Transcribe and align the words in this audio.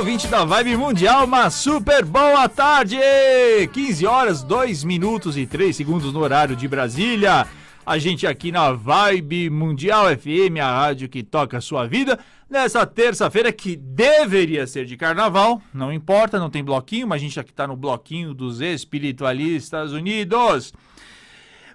ouvinte 0.00 0.28
da 0.28 0.46
Vibe 0.46 0.78
Mundial, 0.78 1.26
uma 1.26 1.50
super 1.50 2.06
boa 2.06 2.48
tarde! 2.48 2.96
15 3.70 4.06
horas, 4.06 4.42
2 4.42 4.82
minutos 4.82 5.36
e 5.36 5.44
3 5.44 5.76
segundos 5.76 6.10
no 6.10 6.20
horário 6.20 6.56
de 6.56 6.66
Brasília. 6.66 7.46
A 7.84 7.98
gente 7.98 8.26
aqui 8.26 8.50
na 8.50 8.72
Vibe 8.72 9.50
Mundial 9.50 10.06
FM, 10.06 10.56
a 10.58 10.72
rádio 10.72 11.06
que 11.06 11.22
toca 11.22 11.58
a 11.58 11.60
sua 11.60 11.86
vida, 11.86 12.18
nessa 12.48 12.86
terça-feira 12.86 13.52
que 13.52 13.76
deveria 13.76 14.66
ser 14.66 14.86
de 14.86 14.96
carnaval, 14.96 15.60
não 15.72 15.92
importa, 15.92 16.38
não 16.38 16.48
tem 16.48 16.64
bloquinho, 16.64 17.06
mas 17.06 17.20
a 17.20 17.24
gente 17.24 17.38
aqui 17.38 17.52
tá 17.52 17.66
no 17.66 17.76
bloquinho 17.76 18.32
dos 18.32 18.62
espiritualistas 18.62 19.92
unidos. 19.92 20.72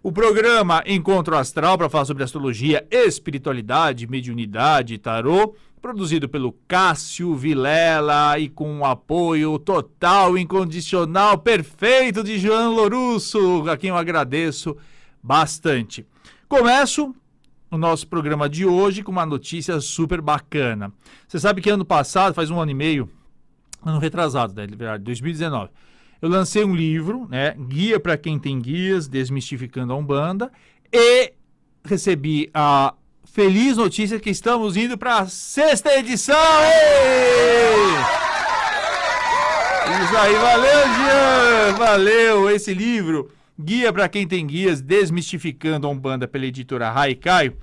O 0.02 0.12
programa 0.12 0.84
Encontro 0.88 1.38
Astral 1.38 1.78
para 1.78 1.90
falar 1.90 2.06
sobre 2.06 2.24
astrologia, 2.24 2.88
espiritualidade, 2.90 4.08
mediunidade, 4.08 4.98
tarô 4.98 5.54
produzido 5.86 6.28
pelo 6.28 6.52
Cássio 6.68 7.36
Vilela 7.36 8.40
e 8.40 8.50
com 8.50 8.80
o 8.80 8.86
apoio 8.86 9.60
total, 9.60 10.36
incondicional, 10.36 11.38
perfeito 11.38 12.24
de 12.24 12.40
João 12.40 12.74
Lorusso, 12.74 13.70
a 13.70 13.78
quem 13.78 13.92
eu 13.92 13.96
agradeço 13.96 14.76
bastante. 15.22 16.04
Começo 16.50 17.16
o 17.70 17.78
nosso 17.78 18.08
programa 18.08 18.50
de 18.50 18.66
hoje 18.66 19.04
com 19.04 19.12
uma 19.12 19.28
notícia 19.28 19.80
super 19.80 20.22
bacana. 20.22 20.92
Você 21.28 21.38
sabe 21.38 21.62
que 21.62 21.70
ano 21.70 21.86
passado, 21.86 22.34
faz 22.34 22.50
um 22.50 22.60
ano 22.60 22.72
e 22.72 22.74
meio, 22.74 23.08
ano 23.86 24.00
retrasado, 24.00 24.56
né, 24.56 24.66
2019, 24.66 25.70
eu 26.20 26.28
lancei 26.28 26.64
um 26.64 26.76
livro, 26.76 27.28
né, 27.30 27.54
Guia 27.60 28.00
para 28.00 28.18
quem 28.18 28.40
tem 28.40 28.60
guias, 28.60 29.08
desmistificando 29.08 29.94
a 29.94 29.96
Umbanda, 29.96 30.52
e 30.92 31.32
recebi 31.84 32.50
a 32.56 32.96
feliz 33.26 33.78
notícia 33.78 34.20
que 34.20 34.30
estamos 34.30 34.78
indo 34.78 34.98
para 34.98 35.20
a 35.20 35.28
sexta 35.28 35.98
edição! 35.98 36.36
Ei! 36.64 37.76
Isso 40.04 40.18
aí, 40.18 40.34
valeu, 40.36 40.88
Jean! 40.96 41.74
Valeu! 41.78 42.50
Esse 42.50 42.74
livro, 42.74 43.32
Guia 43.60 43.92
para 43.92 44.08
quem 44.10 44.28
tem 44.28 44.46
guias, 44.46 44.82
Desmistificando 44.82 45.88
a 45.88 45.90
Umbanda, 45.90 46.28
pela 46.28 46.46
editora 46.46 46.92
Haikai, 46.92 47.54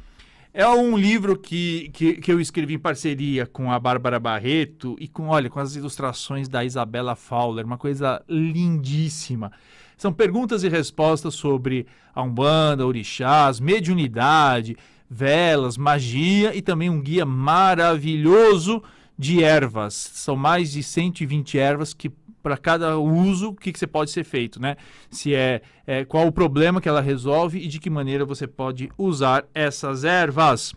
é 0.55 0.67
um 0.69 0.99
livro 0.99 1.39
que, 1.39 1.91
que, 1.95 2.15
que, 2.15 2.31
eu 2.31 2.41
escrevi 2.41 2.75
em 2.75 2.79
parceria 2.79 3.47
com 3.47 3.73
a 3.73 3.79
Bárbara 3.79 4.21
Barreto 4.21 4.97
e 4.99 5.09
com, 5.09 5.29
olha, 5.29 5.49
com 5.49 5.59
as 5.59 5.77
ilustrações 5.77 6.47
da 6.47 6.63
Isabela 6.63 7.17
Fowler, 7.17 7.65
uma 7.65 7.79
coisa 7.79 8.23
lindíssima. 8.29 9.51
São 9.97 10.13
perguntas 10.13 10.63
e 10.63 10.69
respostas 10.69 11.35
sobre 11.35 11.87
a 12.15 12.23
Umbanda, 12.23 12.87
orixás, 12.87 13.61
mediunidade, 13.61 14.77
velas, 15.13 15.77
magia 15.77 16.57
e 16.57 16.63
também 16.63 16.89
um 16.89 17.01
guia 17.01 17.27
maravilhoso 17.27 18.83
de 19.19 19.45
ervas. 19.45 19.93
São 19.95 20.35
mais 20.35 20.73
de 20.73 20.83
120 20.83 21.59
ervas 21.59 21.93
que 21.93 22.11
para 22.43 22.57
cada 22.57 22.99
uso, 22.99 23.51
o 23.51 23.55
que, 23.55 23.73
que 23.73 23.79
você 23.79 23.87
pode 23.87 24.11
ser 24.11 24.25
feito, 24.25 24.61
né? 24.61 24.77
Se 25.11 25.33
é, 25.33 25.63
é, 25.87 26.05
qual 26.05 26.27
o 26.27 26.33
problema 26.33 26.81
que 26.81 26.89
ela 26.89 27.01
resolve 27.01 27.61
e 27.61 27.69
de 27.69 27.79
que 27.79 27.89
maneira 27.89 28.25
você 28.25 28.49
pode 28.49 28.91
usar 28.99 29.45
essas 29.55 30.03
ervas. 30.03 30.75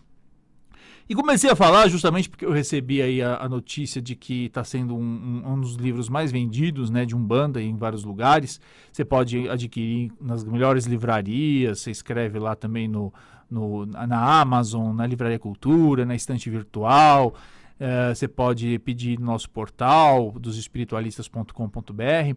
E 1.08 1.14
comecei 1.14 1.48
a 1.48 1.56
falar 1.56 1.88
justamente 1.88 2.28
porque 2.28 2.44
eu 2.44 2.52
recebi 2.52 3.00
aí 3.00 3.22
a, 3.22 3.36
a 3.36 3.48
notícia 3.48 4.02
de 4.02 4.14
que 4.16 4.46
está 4.46 4.64
sendo 4.64 4.96
um, 4.96 5.00
um, 5.00 5.52
um, 5.52 5.60
dos 5.60 5.74
livros 5.76 6.08
mais 6.08 6.32
vendidos, 6.32 6.90
né, 6.90 7.04
de 7.04 7.14
Umbanda 7.14 7.62
em 7.62 7.76
vários 7.76 8.04
lugares. 8.04 8.60
Você 8.92 9.04
pode 9.04 9.48
adquirir 9.48 10.12
nas 10.20 10.44
melhores 10.44 10.84
livrarias, 10.84 11.80
você 11.80 11.92
escreve 11.92 12.40
lá 12.40 12.56
também 12.56 12.88
no, 12.88 13.12
no, 13.50 13.86
na 13.86 14.40
Amazon, 14.40 14.94
na 14.94 15.06
Livraria 15.06 15.38
Cultura, 15.38 16.04
na 16.04 16.14
estante 16.14 16.50
virtual. 16.50 17.34
É, 17.78 18.14
você 18.14 18.26
pode 18.26 18.78
pedir 18.80 19.18
no 19.18 19.26
nosso 19.26 19.50
portal 19.50 20.32
dos 20.32 20.56
espiritualistas.com.br. 20.58 22.36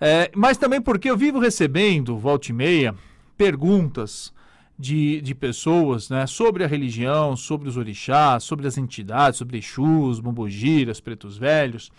É, 0.00 0.30
mas 0.34 0.56
também 0.56 0.80
porque 0.80 1.10
eu 1.10 1.16
vivo 1.16 1.38
recebendo, 1.38 2.16
volta 2.16 2.50
e 2.50 2.52
meia, 2.52 2.94
perguntas 3.36 4.32
de, 4.78 5.20
de 5.20 5.34
pessoas 5.34 6.08
né, 6.10 6.26
sobre 6.26 6.64
a 6.64 6.66
religião, 6.66 7.36
sobre 7.36 7.68
os 7.68 7.76
orixás, 7.76 8.44
sobre 8.44 8.66
as 8.66 8.76
entidades, 8.76 9.38
sobre 9.38 9.58
Exus, 9.58 10.20
Bombogiras, 10.20 11.00
Pretos 11.00 11.36
Velhos. 11.36 11.90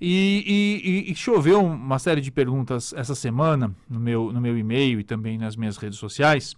E, 0.00 1.04
e, 1.06 1.12
e, 1.12 1.14
choveu 1.14 1.64
uma 1.64 1.96
série 1.96 2.20
de 2.20 2.32
perguntas 2.32 2.92
essa 2.92 3.14
semana 3.14 3.72
no 3.88 4.00
meu, 4.00 4.32
no 4.32 4.40
meu 4.40 4.58
e-mail 4.58 4.98
e 4.98 5.04
também 5.04 5.38
nas 5.38 5.54
minhas 5.54 5.76
redes 5.76 5.96
sociais 5.96 6.56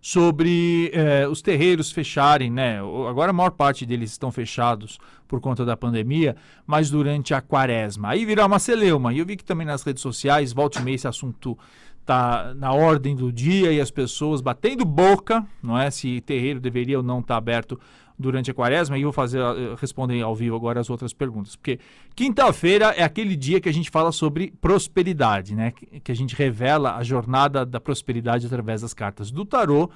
sobre 0.00 0.90
é, 0.92 1.26
os 1.26 1.42
terreiros 1.42 1.90
fecharem, 1.90 2.50
né? 2.50 2.78
Agora 2.78 3.30
a 3.30 3.32
maior 3.32 3.50
parte 3.50 3.84
deles 3.84 4.10
estão 4.10 4.30
fechados 4.30 4.98
por 5.26 5.40
conta 5.40 5.64
da 5.64 5.76
pandemia, 5.76 6.36
mas 6.66 6.90
durante 6.90 7.34
a 7.34 7.40
quaresma. 7.40 8.10
Aí 8.10 8.24
virá 8.24 8.46
uma 8.46 8.58
celeuma. 8.58 9.12
E 9.12 9.18
eu 9.18 9.26
vi 9.26 9.36
que 9.36 9.44
também 9.44 9.66
nas 9.66 9.82
redes 9.82 10.02
sociais, 10.02 10.52
volta 10.52 10.80
e 10.80 10.82
meia, 10.82 10.94
esse 10.94 11.08
assunto 11.08 11.58
tá 12.06 12.54
na 12.54 12.72
ordem 12.72 13.14
do 13.14 13.30
dia 13.30 13.70
e 13.70 13.80
as 13.80 13.90
pessoas 13.90 14.40
batendo 14.40 14.84
boca, 14.84 15.46
não 15.62 15.78
é? 15.78 15.90
Se 15.90 16.22
terreiro 16.22 16.58
deveria 16.58 16.96
ou 16.96 17.04
não 17.04 17.20
estar 17.20 17.34
tá 17.34 17.38
aberto 17.38 17.78
durante 18.18 18.50
a 18.50 18.54
quaresma 18.54 18.98
e 18.98 19.04
vou 19.04 19.12
fazer 19.12 19.38
eh, 19.38 19.76
responder 19.80 20.20
ao 20.22 20.34
vivo 20.34 20.56
agora 20.56 20.80
as 20.80 20.90
outras 20.90 21.12
perguntas, 21.12 21.54
porque 21.54 21.78
quinta-feira 22.14 22.86
é 22.96 23.04
aquele 23.04 23.36
dia 23.36 23.60
que 23.60 23.68
a 23.68 23.72
gente 23.72 23.90
fala 23.90 24.10
sobre 24.10 24.52
prosperidade, 24.60 25.54
né? 25.54 25.72
Que 26.02 26.10
a 26.10 26.16
gente 26.16 26.34
revela 26.34 26.96
a 26.96 27.02
jornada 27.02 27.64
da 27.64 27.80
prosperidade 27.80 28.46
através 28.46 28.82
das 28.82 28.92
cartas 28.92 29.30
do 29.30 29.44
tarô. 29.44 29.90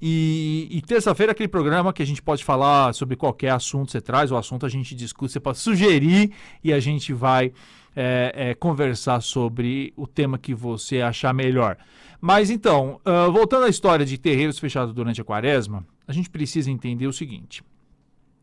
E, 0.00 0.68
e 0.70 0.82
terça-feira 0.82 1.30
é 1.30 1.32
aquele 1.32 1.48
programa 1.48 1.92
que 1.92 2.02
a 2.02 2.06
gente 2.06 2.22
pode 2.22 2.44
falar 2.44 2.94
sobre 2.94 3.16
qualquer 3.16 3.50
assunto 3.50 3.90
você 3.90 4.00
traz, 4.00 4.30
o 4.30 4.36
assunto 4.36 4.66
a 4.66 4.68
gente 4.68 4.94
discute, 4.94 5.32
você 5.32 5.40
pode 5.40 5.58
sugerir 5.58 6.32
e 6.62 6.72
a 6.72 6.78
gente 6.78 7.14
vai 7.14 7.52
é, 7.94 8.32
é, 8.34 8.54
conversar 8.54 9.22
sobre 9.22 9.92
o 9.96 10.06
tema 10.06 10.36
que 10.36 10.54
você 10.54 11.00
achar 11.00 11.32
melhor. 11.32 11.78
Mas 12.20 12.50
então, 12.50 13.00
uh, 13.06 13.32
voltando 13.32 13.64
à 13.64 13.68
história 13.68 14.04
de 14.04 14.18
terreiros 14.18 14.58
fechados 14.58 14.92
durante 14.92 15.20
a 15.20 15.24
quaresma, 15.24 15.84
a 16.06 16.12
gente 16.12 16.30
precisa 16.30 16.70
entender 16.70 17.06
o 17.06 17.12
seguinte: 17.12 17.62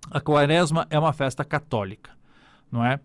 a 0.09 0.19
quaresma 0.19 0.88
é 0.90 0.97
uma 0.97 1.13
festa 1.13 1.44
católica, 1.44 2.12
não 2.72 2.85
é? 2.85 3.00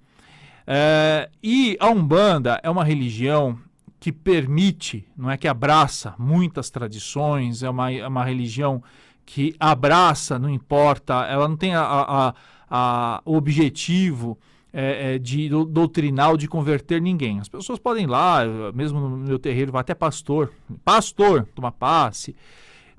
é 0.66 1.30
e 1.42 1.76
a 1.80 1.88
Umbanda 1.88 2.60
é 2.62 2.70
uma 2.70 2.84
religião 2.84 3.58
que 4.00 4.12
permite, 4.12 5.04
não 5.16 5.30
é 5.30 5.36
que 5.36 5.48
abraça 5.48 6.14
muitas 6.19 6.70
tradições, 6.70 7.62
é 7.62 7.70
uma, 7.70 7.92
é 7.92 8.06
uma 8.06 8.24
religião 8.24 8.82
que 9.26 9.54
abraça, 9.58 10.38
não 10.38 10.48
importa, 10.48 11.26
ela 11.26 11.48
não 11.48 11.56
tem 11.56 11.75
a, 11.75 11.82
a, 11.82 12.34
a 12.70 13.22
objetivo 13.25 14.38
é, 14.72 15.14
é, 15.14 15.19
de 15.19 15.48
do, 15.48 15.64
doutrinal 15.64 16.36
de 16.36 16.46
converter 16.46 17.00
ninguém. 17.00 17.40
As 17.40 17.48
pessoas 17.48 17.78
podem 17.78 18.04
ir 18.04 18.06
lá, 18.06 18.42
mesmo 18.72 19.00
no 19.00 19.16
meu 19.16 19.38
terreiro, 19.38 19.72
vai 19.72 19.80
até 19.80 19.94
pastor, 19.94 20.52
pastor, 20.84 21.46
tomar 21.54 21.72
passe, 21.72 22.36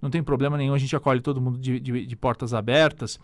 não 0.02 0.10
tem 0.10 0.24
problema 0.24 0.58
nenhum, 0.58 0.74
a 0.74 0.78
gente 0.78 0.96
acolhe 0.96 1.22
todo 1.22 1.42
mundo 1.42 1.58
de, 1.58 1.80
de, 1.80 2.06
de 2.06 2.16
portas 2.16 2.54
abertas. 2.54 3.20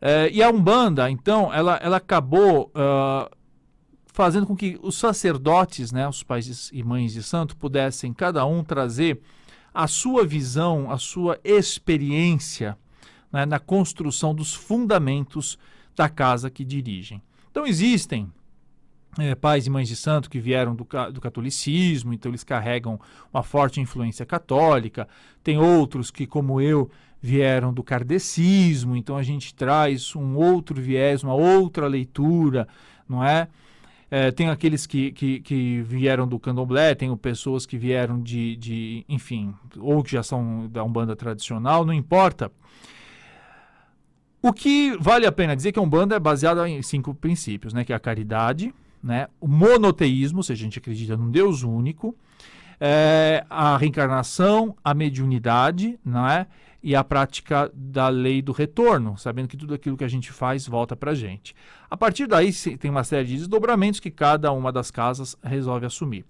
É, 0.00 0.28
e 0.32 0.42
a 0.42 0.50
Umbanda, 0.50 1.10
então, 1.10 1.52
ela, 1.52 1.76
ela 1.76 1.98
acabou 1.98 2.72
uh, 2.74 3.30
fazendo 4.06 4.46
com 4.46 4.56
que 4.56 4.78
os 4.82 4.96
sacerdotes, 4.96 5.92
né, 5.92 6.08
os 6.08 6.22
pais 6.22 6.70
e 6.72 6.82
mães 6.82 7.12
de 7.12 7.22
santo, 7.22 7.56
pudessem 7.56 8.12
cada 8.12 8.44
um 8.44 8.64
trazer 8.64 9.20
a 9.72 9.86
sua 9.86 10.26
visão, 10.26 10.90
a 10.90 10.98
sua 10.98 11.38
experiência 11.42 12.76
né, 13.32 13.46
na 13.46 13.58
construção 13.58 14.34
dos 14.34 14.54
fundamentos 14.54 15.58
da 15.96 16.08
casa 16.08 16.50
que 16.50 16.64
dirigem. 16.64 17.22
Então 17.50 17.66
existem 17.66 18.30
é, 19.18 19.34
pais 19.34 19.66
e 19.66 19.70
mães 19.70 19.88
de 19.88 19.96
santo 19.96 20.30
que 20.30 20.40
vieram 20.40 20.74
do, 20.74 20.86
do, 21.12 21.20
catolicismo, 21.20 22.12
então 22.12 22.30
eles 22.30 22.44
carregam 22.44 22.98
uma 23.32 23.42
forte 23.42 23.80
influência 23.80 24.24
católica. 24.24 25.06
Tem 25.42 25.58
outros 25.58 26.10
que, 26.10 26.26
como 26.26 26.60
eu, 26.60 26.90
vieram 27.20 27.72
do 27.72 27.82
kardecismo, 27.82 28.96
então 28.96 29.16
a 29.16 29.22
gente 29.22 29.54
traz 29.54 30.16
um 30.16 30.34
outro 30.36 30.80
viés, 30.80 31.22
uma 31.22 31.34
outra 31.34 31.86
leitura, 31.86 32.66
não 33.08 33.22
é? 33.22 33.48
é 34.10 34.30
tem 34.30 34.48
aqueles 34.48 34.86
que, 34.86 35.12
que, 35.12 35.40
que, 35.40 35.82
vieram 35.82 36.26
do 36.26 36.38
candomblé, 36.38 36.94
tem 36.94 37.14
pessoas 37.16 37.66
que 37.66 37.76
vieram 37.76 38.20
de, 38.20 38.56
de, 38.56 39.04
enfim, 39.08 39.54
ou 39.78 40.02
que 40.02 40.12
já 40.12 40.22
são 40.22 40.68
da 40.68 40.82
Umbanda 40.82 41.14
tradicional, 41.14 41.84
não 41.84 41.92
importa. 41.92 42.50
O 44.42 44.52
que 44.52 44.96
vale 44.98 45.24
a 45.24 45.30
pena 45.30 45.54
dizer 45.54 45.68
é 45.68 45.72
que 45.72 45.78
a 45.78 45.82
Umbanda 45.82 46.16
é 46.16 46.18
baseada 46.18 46.68
em 46.68 46.82
cinco 46.82 47.14
princípios, 47.14 47.72
né? 47.72 47.84
Que 47.84 47.92
é 47.92 47.96
a 47.96 48.00
caridade, 48.00 48.74
né? 49.02 49.28
o 49.40 49.48
monoteísmo, 49.48 50.38
ou 50.38 50.42
seja, 50.42 50.62
a 50.62 50.64
gente 50.64 50.78
acredita 50.78 51.16
num 51.16 51.30
Deus 51.30 51.62
único, 51.62 52.14
é, 52.80 53.44
a 53.48 53.76
reencarnação, 53.76 54.76
a 54.82 54.92
mediunidade, 54.92 55.98
não 56.04 56.28
é? 56.28 56.46
E 56.82 56.96
a 56.96 57.04
prática 57.04 57.70
da 57.72 58.08
lei 58.08 58.42
do 58.42 58.52
retorno, 58.52 59.16
sabendo 59.16 59.48
que 59.48 59.56
tudo 59.56 59.74
aquilo 59.74 59.96
que 59.96 60.04
a 60.04 60.08
gente 60.08 60.32
faz 60.32 60.66
volta 60.66 60.96
para 60.96 61.12
a 61.12 61.14
gente. 61.14 61.54
A 61.88 61.96
partir 61.96 62.26
daí 62.26 62.52
tem 62.78 62.90
uma 62.90 63.04
série 63.04 63.28
de 63.28 63.36
desdobramentos 63.36 64.00
que 64.00 64.10
cada 64.10 64.50
uma 64.50 64.72
das 64.72 64.90
casas 64.90 65.36
resolve 65.42 65.86
assumir. 65.86 66.24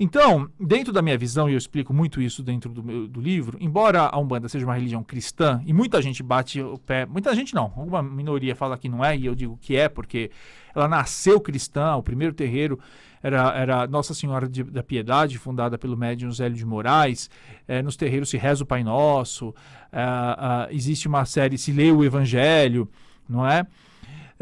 Então, 0.00 0.50
dentro 0.58 0.92
da 0.92 1.00
minha 1.00 1.16
visão, 1.16 1.48
e 1.48 1.52
eu 1.52 1.58
explico 1.58 1.92
muito 1.92 2.20
isso 2.20 2.42
dentro 2.42 2.72
do, 2.72 2.82
meu, 2.82 3.06
do 3.06 3.20
livro, 3.20 3.56
embora 3.60 4.08
a 4.10 4.18
Umbanda 4.18 4.48
seja 4.48 4.66
uma 4.66 4.74
religião 4.74 5.04
cristã, 5.04 5.62
e 5.64 5.72
muita 5.72 6.02
gente 6.02 6.22
bate 6.22 6.60
o 6.60 6.78
pé, 6.78 7.06
muita 7.06 7.32
gente 7.34 7.54
não, 7.54 7.72
alguma 7.76 8.02
minoria 8.02 8.56
fala 8.56 8.76
que 8.76 8.88
não 8.88 9.04
é, 9.04 9.16
e 9.16 9.26
eu 9.26 9.34
digo 9.34 9.56
que 9.60 9.76
é, 9.76 9.88
porque 9.88 10.30
ela 10.74 10.88
nasceu 10.88 11.40
cristã, 11.40 11.94
o 11.94 12.02
primeiro 12.02 12.34
terreiro 12.34 12.80
era, 13.22 13.52
era 13.56 13.86
Nossa 13.86 14.12
Senhora 14.14 14.48
de, 14.48 14.64
da 14.64 14.82
Piedade, 14.82 15.38
fundada 15.38 15.78
pelo 15.78 15.96
médium 15.96 16.32
Zélio 16.32 16.56
de 16.56 16.66
Moraes. 16.66 17.30
É, 17.68 17.80
nos 17.80 17.96
terreiros 17.96 18.28
se 18.28 18.36
reza 18.36 18.64
o 18.64 18.66
Pai 18.66 18.82
Nosso, 18.82 19.54
é, 19.92 20.74
existe 20.74 21.06
uma 21.06 21.24
série, 21.24 21.58
se 21.58 21.72
lê 21.72 21.92
o 21.92 22.02
Evangelho, 22.02 22.88
não 23.28 23.46
é? 23.46 23.66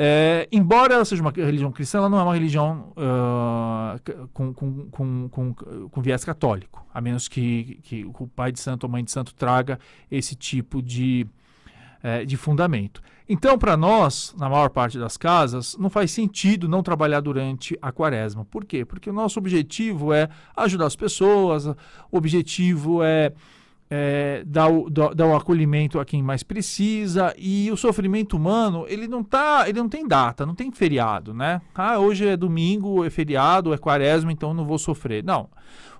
É, 0.02 0.48
embora 0.50 0.94
ela 0.94 1.04
seja 1.04 1.20
uma 1.20 1.30
religião 1.30 1.70
cristã, 1.70 1.98
ela 1.98 2.08
não 2.08 2.18
é 2.18 2.22
uma 2.22 2.32
religião 2.32 2.90
uh, 2.96 4.28
com, 4.32 4.54
com, 4.54 4.88
com, 4.90 5.28
com, 5.28 5.54
com 5.90 6.00
viés 6.00 6.24
católico, 6.24 6.86
a 6.94 7.02
menos 7.02 7.28
que, 7.28 7.78
que 7.82 8.06
o 8.06 8.26
pai 8.26 8.50
de 8.50 8.60
santo 8.60 8.84
ou 8.84 8.90
mãe 8.90 9.04
de 9.04 9.10
santo 9.10 9.34
traga 9.34 9.78
esse 10.10 10.34
tipo 10.34 10.80
de, 10.80 11.26
é, 12.02 12.24
de 12.24 12.34
fundamento. 12.38 13.02
Então, 13.28 13.58
para 13.58 13.76
nós, 13.76 14.34
na 14.38 14.48
maior 14.48 14.70
parte 14.70 14.98
das 14.98 15.18
casas, 15.18 15.76
não 15.78 15.90
faz 15.90 16.10
sentido 16.10 16.66
não 16.66 16.82
trabalhar 16.82 17.20
durante 17.20 17.78
a 17.82 17.92
quaresma. 17.92 18.44
Por 18.44 18.64
quê? 18.64 18.86
Porque 18.86 19.10
o 19.10 19.12
nosso 19.12 19.38
objetivo 19.38 20.14
é 20.14 20.30
ajudar 20.56 20.86
as 20.86 20.96
pessoas, 20.96 21.66
o 21.66 21.76
objetivo 22.10 23.02
é, 23.02 23.32
é 23.90 24.44
dar, 24.46 24.68
o, 24.68 24.88
dar 24.88 25.26
o 25.26 25.34
acolhimento 25.34 25.98
a 25.98 26.04
quem 26.04 26.22
mais 26.22 26.44
precisa 26.44 27.34
e 27.36 27.70
o 27.72 27.76
sofrimento 27.76 28.36
humano, 28.36 28.84
ele 28.88 29.08
não 29.08 29.24
tá, 29.24 29.64
ele 29.68 29.80
não 29.80 29.88
tem 29.88 30.06
data, 30.06 30.46
não 30.46 30.54
tem 30.54 30.70
feriado, 30.70 31.34
né? 31.34 31.60
Ah, 31.74 31.98
hoje 31.98 32.28
é 32.28 32.36
domingo, 32.36 33.04
é 33.04 33.10
feriado, 33.10 33.74
é 33.74 33.78
quaresma, 33.78 34.30
então 34.30 34.54
não 34.54 34.64
vou 34.64 34.78
sofrer. 34.78 35.24
Não. 35.24 35.48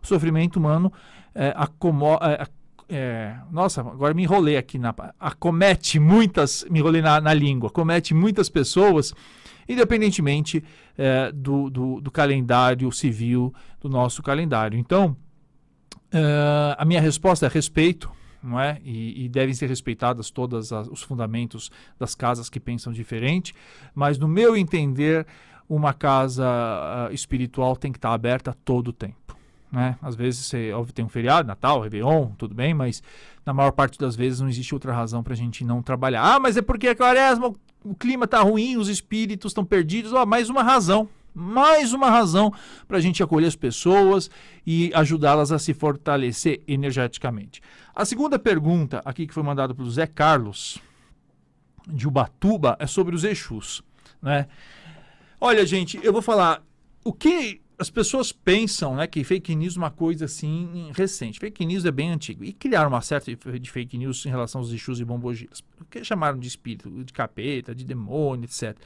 O 0.00 0.06
sofrimento 0.06 0.56
humano 0.56 0.92
é, 1.34 1.52
acomoda, 1.56 2.26
é, 2.26 2.46
é, 2.92 3.37
nossa, 3.50 3.81
agora 3.81 4.12
me 4.12 4.25
enrolei 4.25 4.56
aqui 4.56 4.78
na. 4.78 4.92
Acomete 5.19 5.98
muitas. 6.00 6.64
Me 6.69 6.81
enrolei 6.81 7.00
na, 7.00 7.20
na 7.20 7.32
língua. 7.32 7.70
Comete 7.70 8.12
muitas 8.12 8.48
pessoas, 8.48 9.14
independentemente 9.69 10.62
é, 10.98 11.31
do, 11.32 11.70
do, 11.70 12.00
do, 12.00 12.10
calendário 12.10 12.90
civil, 12.90 13.54
do 13.81 13.88
nosso 13.88 14.22
calendário. 14.22 14.76
Então, 14.76 15.16
é, 16.12 16.76
a 16.78 16.84
minha 16.84 17.00
resposta 17.00 17.46
é 17.46 17.48
respeito. 17.48 18.10
Não 18.42 18.58
é? 18.58 18.80
E, 18.82 19.26
e 19.26 19.28
devem 19.28 19.52
ser 19.52 19.66
respeitadas 19.66 20.30
todos 20.30 20.72
os 20.90 21.02
fundamentos 21.02 21.70
das 21.98 22.14
casas 22.14 22.48
que 22.48 22.58
pensam 22.58 22.90
diferente, 22.90 23.52
mas 23.94 24.18
no 24.18 24.26
meu 24.26 24.56
entender, 24.56 25.26
uma 25.68 25.92
casa 25.92 26.46
uh, 26.46 27.12
espiritual 27.12 27.76
tem 27.76 27.92
que 27.92 27.98
estar 27.98 28.14
aberta 28.14 28.56
todo 28.64 28.88
o 28.88 28.92
tempo 28.94 29.20
né? 29.70 29.96
Às 30.02 30.16
vezes 30.16 30.46
você 30.46 30.72
óbvio, 30.72 30.92
tem 30.92 31.04
um 31.04 31.08
feriado, 31.08 31.46
Natal, 31.46 31.80
Réveillon, 31.80 32.30
tudo 32.36 32.54
bem, 32.54 32.74
mas 32.74 33.02
na 33.46 33.52
maior 33.52 33.70
parte 33.70 33.98
das 33.98 34.16
vezes 34.16 34.40
não 34.40 34.48
existe 34.48 34.74
outra 34.74 34.92
razão 34.92 35.22
para 35.22 35.32
a 35.32 35.36
gente 35.36 35.64
não 35.64 35.82
trabalhar. 35.82 36.22
Ah, 36.22 36.40
mas 36.40 36.56
é 36.56 36.62
porque 36.62 36.88
a 36.88 36.96
quaresma, 36.96 37.54
o 37.84 37.94
clima 37.94 38.24
está 38.24 38.40
ruim, 38.40 38.76
os 38.76 38.88
espíritos 38.88 39.50
estão 39.50 39.64
perdidos. 39.64 40.12
Oh, 40.12 40.26
mais 40.26 40.50
uma 40.50 40.62
razão, 40.62 41.08
mais 41.34 41.92
uma 41.92 42.10
razão 42.10 42.52
para 42.86 42.98
a 42.98 43.00
gente 43.00 43.22
acolher 43.22 43.46
as 43.46 43.56
pessoas 43.56 44.30
e 44.66 44.90
ajudá-las 44.94 45.52
a 45.52 45.58
se 45.58 45.72
fortalecer 45.74 46.62
energeticamente. 46.66 47.60
A 47.94 48.04
segunda 48.04 48.38
pergunta 48.38 49.00
aqui 49.04 49.26
que 49.26 49.34
foi 49.34 49.42
mandada 49.42 49.74
pelo 49.74 49.90
Zé 49.90 50.06
Carlos 50.06 50.78
de 51.86 52.06
Ubatuba 52.06 52.76
é 52.78 52.86
sobre 52.86 53.14
os 53.14 53.24
Exus, 53.24 53.82
né? 54.22 54.46
Olha, 55.40 55.64
gente, 55.64 55.98
eu 56.02 56.12
vou 56.12 56.20
falar 56.20 56.62
o 57.04 57.12
que 57.12 57.60
as 57.80 57.88
pessoas 57.88 58.30
pensam 58.30 58.94
né, 58.94 59.06
que 59.06 59.24
fake 59.24 59.56
news 59.56 59.74
é 59.74 59.78
uma 59.78 59.90
coisa 59.90 60.26
assim 60.26 60.90
recente. 60.94 61.40
Fake 61.40 61.64
news 61.64 61.86
é 61.86 61.90
bem 61.90 62.10
antigo. 62.10 62.44
E 62.44 62.52
criaram 62.52 62.90
uma 62.90 63.00
certa 63.00 63.34
de 63.34 63.70
fake 63.70 63.96
news 63.96 64.26
em 64.26 64.28
relação 64.28 64.60
aos 64.60 64.70
Exus 64.70 65.00
e 65.00 65.04
Bombogiras. 65.04 65.64
O 65.80 65.86
que 65.86 66.04
chamaram 66.04 66.38
de 66.38 66.46
espírito, 66.46 66.90
de 67.02 67.10
capeta, 67.10 67.74
de 67.74 67.82
demônio, 67.86 68.44
etc. 68.44 68.76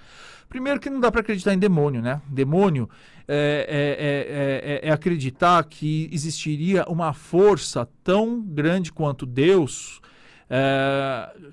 Primeiro 0.48 0.78
que 0.78 0.88
não 0.88 1.00
dá 1.00 1.10
para 1.10 1.22
acreditar 1.22 1.52
em 1.52 1.58
demônio, 1.58 2.00
né? 2.00 2.22
Demônio 2.28 2.88
é, 3.26 4.78
é, 4.78 4.86
é, 4.86 4.88
é, 4.88 4.92
acreditar 4.92 5.64
que 5.64 6.08
existiria 6.12 6.84
uma 6.84 7.12
força 7.12 7.88
tão 8.04 8.40
grande 8.40 8.92
quanto 8.92 9.26
Deus 9.26 10.00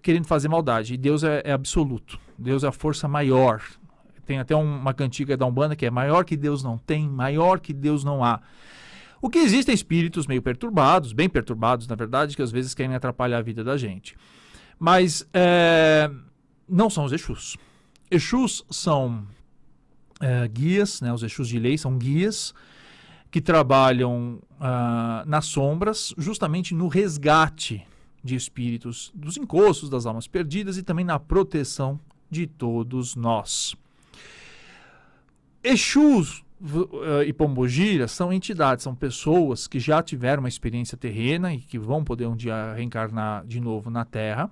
querendo 0.03 0.27
fazer 0.27 0.47
maldade. 0.47 0.93
E 0.93 0.97
Deus 0.97 1.23
é 1.23 1.51
absoluto. 1.51 2.19
Deus 2.37 2.63
é 2.63 2.67
a 2.67 2.71
força 2.71 3.07
maior, 3.07 3.63
tem 4.25 4.39
até 4.39 4.55
uma 4.55 4.93
cantiga 4.93 5.35
da 5.35 5.45
Umbanda 5.45 5.75
que 5.75 5.85
é 5.85 5.91
maior 5.91 6.23
que 6.23 6.37
Deus 6.37 6.63
não 6.63 6.77
tem, 6.77 7.07
maior 7.07 7.59
que 7.59 7.73
Deus 7.73 8.03
não 8.03 8.23
há. 8.23 8.41
O 9.21 9.29
que 9.29 9.39
existem 9.39 9.75
espíritos 9.75 10.25
meio 10.25 10.41
perturbados, 10.41 11.13
bem 11.13 11.29
perturbados, 11.29 11.87
na 11.87 11.95
verdade, 11.95 12.35
que 12.35 12.41
às 12.41 12.51
vezes 12.51 12.73
querem 12.73 12.95
atrapalhar 12.95 13.37
a 13.37 13.41
vida 13.41 13.63
da 13.63 13.77
gente. 13.77 14.15
Mas 14.79 15.27
é, 15.33 16.09
não 16.67 16.89
são 16.89 17.05
os 17.05 17.11
Exus. 17.11 17.55
Exus 18.09 18.65
são 18.69 19.27
é, 20.19 20.47
guias, 20.47 21.01
né, 21.01 21.13
os 21.13 21.21
Exus 21.21 21.47
de 21.47 21.59
lei 21.59 21.77
são 21.77 21.97
guias 21.97 22.53
que 23.31 23.39
trabalham 23.39 24.39
uh, 24.59 25.25
nas 25.25 25.45
sombras, 25.45 26.13
justamente 26.17 26.75
no 26.75 26.89
resgate 26.89 27.87
de 28.21 28.35
espíritos 28.35 29.09
dos 29.15 29.37
encostos, 29.37 29.89
das 29.89 30.05
almas 30.05 30.27
perdidas 30.27 30.77
e 30.77 30.83
também 30.83 31.05
na 31.05 31.17
proteção 31.17 31.97
de 32.29 32.45
todos 32.45 33.15
nós. 33.15 33.73
Exus 35.63 36.43
uh, 36.61 37.23
e 37.25 37.33
Pombogira 37.33 38.07
são 38.07 38.31
entidades, 38.31 38.83
são 38.83 38.95
pessoas 38.95 39.67
que 39.67 39.79
já 39.79 40.01
tiveram 40.01 40.41
uma 40.41 40.49
experiência 40.49 40.97
terrena 40.97 41.53
e 41.53 41.59
que 41.59 41.77
vão 41.77 42.03
poder 42.03 42.27
um 42.27 42.35
dia 42.35 42.73
reencarnar 42.73 43.45
de 43.45 43.59
novo 43.59 43.89
na 43.89 44.05
Terra. 44.05 44.49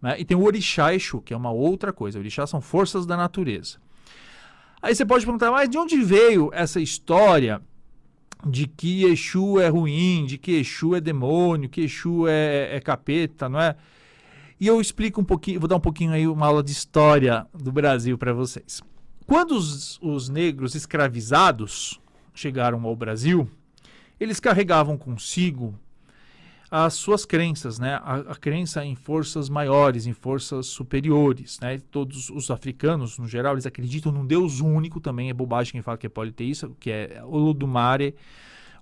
Né? 0.00 0.20
E 0.20 0.24
tem 0.24 0.36
o 0.36 0.42
Orixá 0.42 0.94
Exu, 0.94 1.20
que 1.20 1.32
é 1.32 1.36
uma 1.36 1.50
outra 1.50 1.92
coisa. 1.92 2.18
Orixá 2.18 2.46
são 2.46 2.60
forças 2.60 3.06
da 3.06 3.16
natureza. 3.16 3.78
Aí 4.80 4.94
você 4.94 5.06
pode 5.06 5.24
perguntar, 5.24 5.50
mas 5.50 5.68
de 5.68 5.78
onde 5.78 6.02
veio 6.02 6.50
essa 6.52 6.80
história 6.80 7.62
de 8.44 8.66
que 8.66 9.04
Exu 9.04 9.60
é 9.60 9.68
ruim, 9.68 10.26
de 10.26 10.36
que 10.36 10.52
Exu 10.52 10.96
é 10.96 11.00
demônio, 11.00 11.68
que 11.68 11.82
Exu 11.82 12.26
é, 12.26 12.76
é 12.76 12.80
capeta, 12.80 13.48
não 13.48 13.60
é? 13.60 13.76
E 14.58 14.66
eu 14.66 14.80
explico 14.80 15.20
um 15.20 15.24
pouquinho, 15.24 15.60
vou 15.60 15.68
dar 15.68 15.76
um 15.76 15.80
pouquinho 15.80 16.12
aí 16.12 16.26
uma 16.26 16.46
aula 16.46 16.62
de 16.62 16.72
história 16.72 17.46
do 17.54 17.70
Brasil 17.70 18.18
para 18.18 18.32
vocês. 18.32 18.82
Quando 19.26 19.52
os, 19.52 19.98
os 20.02 20.28
negros 20.28 20.74
escravizados 20.74 22.00
chegaram 22.34 22.84
ao 22.84 22.96
Brasil, 22.96 23.48
eles 24.18 24.40
carregavam 24.40 24.96
consigo 24.96 25.74
as 26.70 26.94
suas 26.94 27.26
crenças, 27.26 27.78
né? 27.78 28.00
A, 28.02 28.16
a, 28.16 28.34
crença 28.34 28.82
em 28.82 28.94
forças 28.94 29.50
maiores, 29.50 30.06
em 30.06 30.14
forças 30.14 30.68
superiores, 30.68 31.60
né? 31.60 31.78
Todos 31.90 32.30
os 32.30 32.50
africanos, 32.50 33.18
no 33.18 33.28
geral, 33.28 33.52
eles 33.52 33.66
acreditam 33.66 34.10
num 34.10 34.26
Deus 34.26 34.60
único, 34.60 34.98
também 34.98 35.28
é 35.28 35.34
bobagem 35.34 35.72
quem 35.72 35.82
fala 35.82 35.98
que 35.98 36.06
é 36.06 36.08
politeísta, 36.08 36.70
que 36.80 36.90
é 36.90 37.22
Olodumare, 37.24 38.14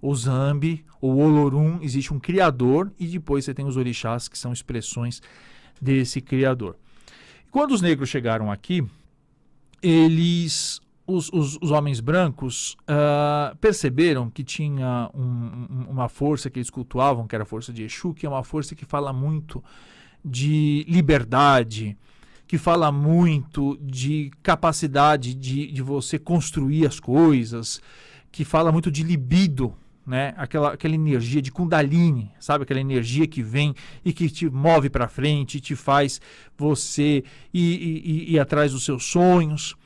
o 0.00 0.14
Zambi, 0.14 0.84
o 1.00 1.08
Olorum, 1.18 1.80
existe 1.82 2.14
um 2.14 2.20
criador 2.20 2.92
e 2.98 3.08
depois 3.08 3.44
você 3.44 3.52
tem 3.52 3.66
os 3.66 3.76
orixás, 3.76 4.28
que 4.28 4.38
são 4.38 4.52
expressões 4.52 5.20
desse 5.80 6.20
criador. 6.20 6.76
Quando 7.50 7.72
os 7.72 7.82
negros 7.82 8.08
chegaram 8.08 8.52
aqui, 8.52 8.86
eles, 9.82 10.80
os, 11.06 11.30
os, 11.32 11.58
os 11.60 11.70
homens 11.70 12.00
brancos, 12.00 12.76
uh, 12.82 13.56
perceberam 13.56 14.30
que 14.30 14.44
tinha 14.44 15.10
um, 15.14 15.20
um, 15.20 15.86
uma 15.90 16.08
força 16.08 16.50
que 16.50 16.58
eles 16.58 16.70
cultuavam, 16.70 17.26
que 17.26 17.34
era 17.34 17.42
a 17.42 17.46
força 17.46 17.72
de 17.72 17.82
Exu, 17.82 18.14
que 18.14 18.26
é 18.26 18.28
uma 18.28 18.44
força 18.44 18.74
que 18.74 18.84
fala 18.84 19.12
muito 19.12 19.62
de 20.24 20.84
liberdade, 20.88 21.96
que 22.46 22.58
fala 22.58 22.90
muito 22.90 23.78
de 23.80 24.30
capacidade 24.42 25.34
de, 25.34 25.70
de 25.70 25.82
você 25.82 26.18
construir 26.18 26.86
as 26.86 26.98
coisas, 26.98 27.80
que 28.32 28.44
fala 28.44 28.70
muito 28.72 28.90
de 28.90 29.02
libido, 29.02 29.74
né? 30.06 30.34
Aquela, 30.36 30.72
aquela 30.72 30.94
energia 30.94 31.40
de 31.40 31.52
Kundalini, 31.52 32.30
sabe? 32.38 32.64
Aquela 32.64 32.80
energia 32.80 33.26
que 33.26 33.42
vem 33.42 33.74
e 34.04 34.12
que 34.12 34.28
te 34.28 34.48
move 34.48 34.90
para 34.90 35.08
frente, 35.08 35.60
te 35.60 35.76
faz 35.76 36.20
você 36.56 37.22
ir, 37.52 37.82
ir, 37.82 38.32
ir, 38.32 38.38
atrás 38.38 38.72
dos 38.72 38.84
seus 38.84 39.04
sonhos. 39.04 39.76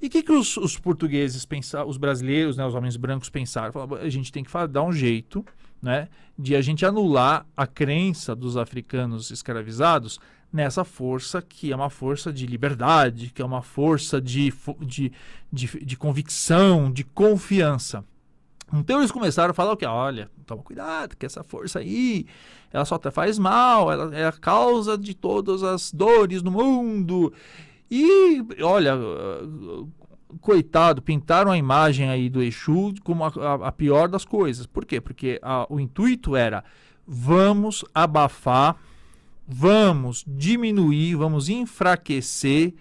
E 0.00 0.06
o 0.06 0.10
que, 0.10 0.22
que 0.22 0.32
os, 0.32 0.56
os, 0.56 0.78
portugueses 0.78 1.44
pensaram, 1.44 1.88
os 1.88 1.96
brasileiros, 1.96 2.56
né, 2.56 2.66
os 2.66 2.74
homens 2.74 2.96
brancos 2.96 3.30
pensaram? 3.30 3.72
Falaram, 3.72 3.96
a 3.96 4.08
gente 4.08 4.30
tem 4.30 4.44
que 4.44 4.50
dar 4.68 4.82
um 4.82 4.92
jeito 4.92 5.44
né, 5.80 6.08
de 6.38 6.54
a 6.54 6.60
gente 6.60 6.84
anular 6.84 7.46
a 7.56 7.66
crença 7.66 8.34
dos 8.34 8.56
africanos 8.56 9.30
escravizados 9.30 10.18
nessa 10.52 10.84
força 10.84 11.42
que 11.42 11.72
é 11.72 11.76
uma 11.76 11.90
força 11.90 12.32
de 12.32 12.46
liberdade, 12.46 13.30
que 13.34 13.42
é 13.42 13.44
uma 13.44 13.62
força 13.62 14.20
de, 14.20 14.52
de, 14.80 15.12
de, 15.52 15.66
de 15.84 15.96
convicção, 15.96 16.90
de 16.90 17.04
confiança. 17.04 18.04
Então 18.72 18.98
eles 18.98 19.12
começaram 19.12 19.52
a 19.52 19.54
falar 19.54 19.72
o 19.72 19.76
que? 19.76 19.86
Olha, 19.86 20.28
toma 20.44 20.62
cuidado, 20.62 21.16
que 21.16 21.24
essa 21.24 21.44
força 21.44 21.78
aí, 21.78 22.26
ela 22.72 22.84
só 22.84 22.98
te 22.98 23.10
faz 23.10 23.38
mal, 23.38 23.92
ela 23.92 24.14
é 24.14 24.26
a 24.26 24.32
causa 24.32 24.98
de 24.98 25.14
todas 25.14 25.62
as 25.62 25.92
dores 25.92 26.42
no 26.42 26.50
mundo. 26.50 27.32
E, 27.90 28.44
olha, 28.60 28.98
coitado, 30.40 31.00
pintaram 31.00 31.50
a 31.50 31.56
imagem 31.56 32.08
aí 32.10 32.28
do 32.28 32.42
Exu 32.42 32.94
como 33.04 33.24
a, 33.24 33.28
a, 33.68 33.72
pior 33.72 34.08
das 34.08 34.24
coisas. 34.24 34.66
Por 34.66 34.84
quê? 34.84 35.00
Porque 35.00 35.38
a, 35.42 35.66
o 35.68 35.78
intuito 35.78 36.34
era 36.34 36.64
vamos 37.06 37.84
abafar, 37.94 38.76
vamos 39.46 40.24
diminuir, 40.26 41.14
vamos 41.14 41.48
enfraquecer 41.48 42.74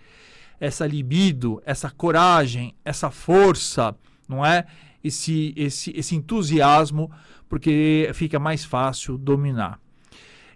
essa 0.59 0.87
libido, 0.87 1.61
essa 1.65 1.91
coragem, 1.91 2.73
essa 2.83 3.11
força, 3.11 3.95
não 4.27 4.43
é? 4.43 4.65
Esse, 5.05 5.53
esse, 5.55 5.93
esse 5.95 6.15
entusiasmo, 6.15 7.12
porque 7.47 8.09
fica 8.13 8.39
mais 8.39 8.65
fácil 8.65 9.17
dominar. 9.17 9.79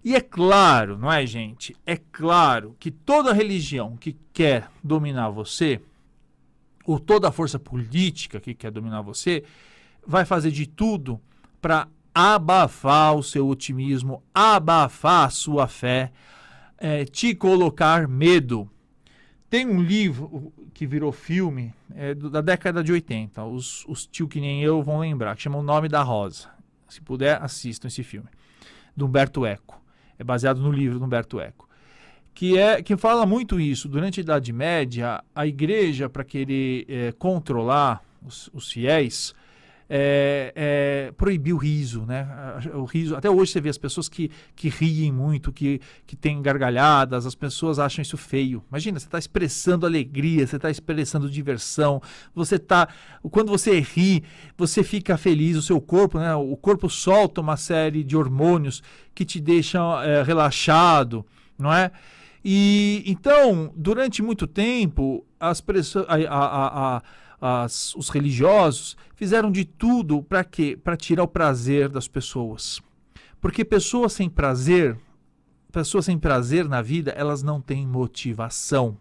E 0.03 0.15
é 0.15 0.21
claro, 0.21 0.97
não 0.97 1.11
é, 1.11 1.25
gente? 1.25 1.75
É 1.85 1.97
claro 1.97 2.75
que 2.79 2.89
toda 2.89 3.33
religião 3.33 3.97
que 3.97 4.17
quer 4.33 4.69
dominar 4.83 5.29
você, 5.29 5.81
ou 6.85 6.99
toda 6.99 7.31
força 7.31 7.59
política 7.59 8.39
que 8.39 8.53
quer 8.53 8.71
dominar 8.71 9.01
você, 9.01 9.43
vai 10.07 10.25
fazer 10.25 10.51
de 10.51 10.65
tudo 10.65 11.19
para 11.61 11.87
abafar 12.15 13.15
o 13.15 13.21
seu 13.21 13.47
otimismo, 13.47 14.23
abafar 14.33 15.27
a 15.27 15.29
sua 15.29 15.67
fé, 15.67 16.11
é, 16.77 17.05
te 17.05 17.35
colocar 17.35 18.07
medo. 18.07 18.69
Tem 19.49 19.65
um 19.65 19.81
livro 19.81 20.53
que 20.73 20.85
virou 20.85 21.11
filme 21.11 21.73
é, 21.95 22.13
da 22.13 22.39
década 22.39 22.83
de 22.83 22.91
80, 22.91 23.43
os, 23.45 23.83
os 23.87 24.05
tio 24.05 24.27
que 24.27 24.39
nem 24.39 24.61
eu 24.61 24.83
vão 24.83 24.99
lembrar, 24.99 25.35
que 25.35 25.41
chama 25.41 25.57
O 25.57 25.63
Nome 25.63 25.87
da 25.87 26.03
Rosa. 26.03 26.49
Se 26.87 27.01
puder, 27.01 27.41
assistam 27.41 27.87
esse 27.87 28.03
filme, 28.03 28.27
do 28.95 29.05
Humberto 29.07 29.45
Eco. 29.45 29.81
É 30.17 30.23
baseado 30.23 30.59
no 30.61 30.71
livro 30.71 30.99
do 30.99 31.05
Humberto 31.05 31.39
Eco. 31.39 31.67
Que, 32.33 32.57
é, 32.57 32.81
que 32.81 32.95
fala 32.95 33.25
muito 33.25 33.59
isso. 33.59 33.89
Durante 33.89 34.19
a 34.19 34.23
Idade 34.23 34.53
Média, 34.53 35.23
a 35.33 35.47
igreja, 35.47 36.07
para 36.07 36.23
querer 36.23 36.85
é, 36.87 37.11
controlar 37.13 38.03
os, 38.23 38.49
os 38.53 38.71
fiéis, 38.71 39.33
é, 39.89 40.53
é, 40.55 41.11
proibir 41.13 41.53
o 41.53 41.57
riso, 41.57 42.05
né? 42.05 42.27
O 42.75 42.83
riso, 42.83 43.15
até 43.15 43.29
hoje 43.29 43.51
você 43.51 43.59
vê 43.59 43.69
as 43.69 43.77
pessoas 43.77 44.07
que, 44.07 44.29
que 44.55 44.69
riem 44.69 45.11
muito, 45.11 45.51
que, 45.51 45.81
que 46.05 46.15
têm 46.15 46.41
gargalhadas, 46.41 47.25
as 47.25 47.33
pessoas 47.33 47.79
acham 47.79 48.03
isso 48.03 48.15
feio. 48.15 48.63
Imagina, 48.69 48.99
você 48.99 49.07
está 49.07 49.17
expressando 49.17 49.87
alegria, 49.87 50.45
você 50.45 50.57
está 50.57 50.69
expressando 50.69 51.27
diversão, 51.29 51.99
você 52.35 52.57
está, 52.57 52.87
quando 53.31 53.49
você 53.49 53.79
ri, 53.79 54.23
você 54.55 54.83
fica 54.83 55.17
feliz, 55.17 55.57
o 55.57 55.61
seu 55.61 55.81
corpo, 55.81 56.19
né? 56.19 56.35
O 56.35 56.55
corpo 56.55 56.87
solta 56.87 57.41
uma 57.41 57.57
série 57.57 58.03
de 58.03 58.15
hormônios 58.15 58.83
que 59.15 59.25
te 59.25 59.39
deixam 59.39 59.99
é, 60.03 60.21
relaxado, 60.21 61.25
não 61.57 61.73
é? 61.73 61.91
E 62.45 63.03
então, 63.05 63.73
durante 63.75 64.21
muito 64.21 64.47
tempo, 64.47 65.25
as 65.39 65.59
pessoas, 65.59 66.05
a, 66.07 66.15
a, 66.15 66.97
a 66.97 67.01
as, 67.41 67.95
os 67.95 68.09
religiosos 68.09 68.97
fizeram 69.15 69.51
de 69.51 69.65
tudo 69.65 70.21
para 70.21 70.43
quê? 70.43 70.77
Para 70.81 70.97
tirar 70.97 71.23
o 71.23 71.27
prazer 71.27 71.89
das 71.89 72.07
pessoas. 72.07 72.81
Porque 73.39 73.63
pessoas 73.63 74.13
sem 74.13 74.29
prazer, 74.29 74.97
pessoas 75.71 76.05
sem 76.05 76.17
prazer 76.17 76.67
na 76.67 76.81
vida, 76.81 77.11
elas 77.11 77.41
não 77.41 77.61
têm 77.61 77.87
motivação, 77.87 78.97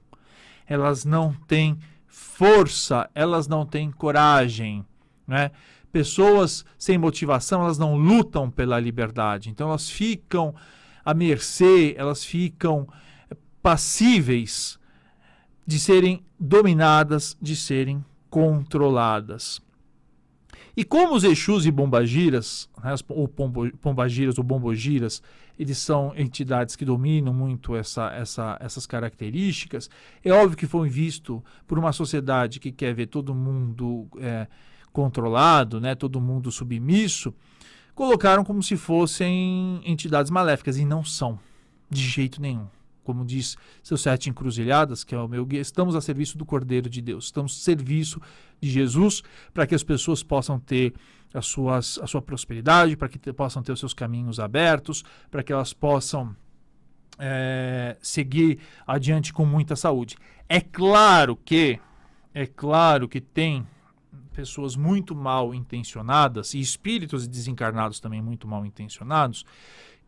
elas 0.66 1.04
não 1.04 1.32
têm 1.32 1.78
força, 2.06 3.10
elas 3.14 3.48
não 3.48 3.66
têm 3.66 3.90
coragem, 3.90 4.84
né? 5.26 5.50
Pessoas 5.90 6.64
sem 6.78 6.98
motivação, 6.98 7.62
elas 7.62 7.78
não 7.78 7.96
lutam 7.96 8.50
pela 8.50 8.78
liberdade. 8.78 9.48
Então 9.48 9.68
elas 9.68 9.88
ficam 9.88 10.54
à 11.04 11.14
mercê, 11.14 11.94
elas 11.96 12.22
ficam 12.24 12.86
passíveis 13.62 14.78
de 15.66 15.78
serem 15.78 16.24
dominadas, 16.38 17.36
de 17.40 17.56
serem 17.56 18.04
controladas. 18.30 19.60
E 20.76 20.84
como 20.84 21.14
os 21.14 21.24
Exus 21.24 21.66
e 21.66 21.72
Bombagiras, 21.72 22.68
né, 22.82 22.94
ou 23.08 23.26
Pombagiras 23.26 24.38
ou 24.38 24.44
Bombogiras, 24.44 25.20
eles 25.58 25.76
são 25.78 26.12
entidades 26.16 26.76
que 26.76 26.84
dominam 26.84 27.34
muito 27.34 27.74
essa, 27.74 28.12
essa, 28.12 28.56
essas 28.60 28.86
características, 28.86 29.90
é 30.24 30.30
óbvio 30.32 30.56
que 30.56 30.66
foi 30.66 30.88
visto 30.88 31.42
por 31.66 31.80
uma 31.80 31.92
sociedade 31.92 32.60
que 32.60 32.70
quer 32.70 32.94
ver 32.94 33.06
todo 33.06 33.34
mundo 33.34 34.06
é, 34.20 34.46
controlado, 34.92 35.80
né, 35.80 35.96
todo 35.96 36.20
mundo 36.20 36.52
submisso, 36.52 37.34
colocaram 37.92 38.44
como 38.44 38.62
se 38.62 38.76
fossem 38.76 39.80
entidades 39.84 40.30
maléficas, 40.30 40.78
e 40.78 40.84
não 40.84 41.02
são, 41.04 41.40
de 41.90 42.02
jeito 42.02 42.40
nenhum 42.40 42.68
como 43.08 43.24
diz 43.24 43.56
seus 43.82 44.02
sete 44.02 44.28
encruzilhadas, 44.28 45.02
que 45.02 45.14
é 45.14 45.18
o 45.18 45.26
meu 45.26 45.46
guia, 45.46 45.62
estamos 45.62 45.96
a 45.96 46.00
serviço 46.02 46.36
do 46.36 46.44
Cordeiro 46.44 46.90
de 46.90 47.00
Deus, 47.00 47.24
estamos 47.24 47.58
a 47.58 47.64
serviço 47.64 48.20
de 48.60 48.68
Jesus 48.68 49.22
para 49.54 49.66
que 49.66 49.74
as 49.74 49.82
pessoas 49.82 50.22
possam 50.22 50.60
ter 50.60 50.92
as 51.32 51.46
suas, 51.46 51.98
a 52.02 52.06
sua 52.06 52.20
prosperidade, 52.20 52.98
para 52.98 53.08
que 53.08 53.32
possam 53.32 53.62
ter 53.62 53.72
os 53.72 53.80
seus 53.80 53.94
caminhos 53.94 54.38
abertos, 54.38 55.02
para 55.30 55.42
que 55.42 55.50
elas 55.50 55.72
possam 55.72 56.36
é, 57.18 57.96
seguir 58.02 58.58
adiante 58.86 59.32
com 59.32 59.46
muita 59.46 59.74
saúde. 59.74 60.14
É 60.46 60.60
claro 60.60 61.34
que, 61.34 61.80
é 62.34 62.44
claro 62.44 63.08
que 63.08 63.22
tem 63.22 63.66
pessoas 64.34 64.76
muito 64.76 65.16
mal 65.16 65.54
intencionadas 65.54 66.52
e 66.52 66.60
espíritos 66.60 67.26
desencarnados 67.26 68.00
também 68.00 68.20
muito 68.20 68.46
mal 68.46 68.66
intencionados 68.66 69.46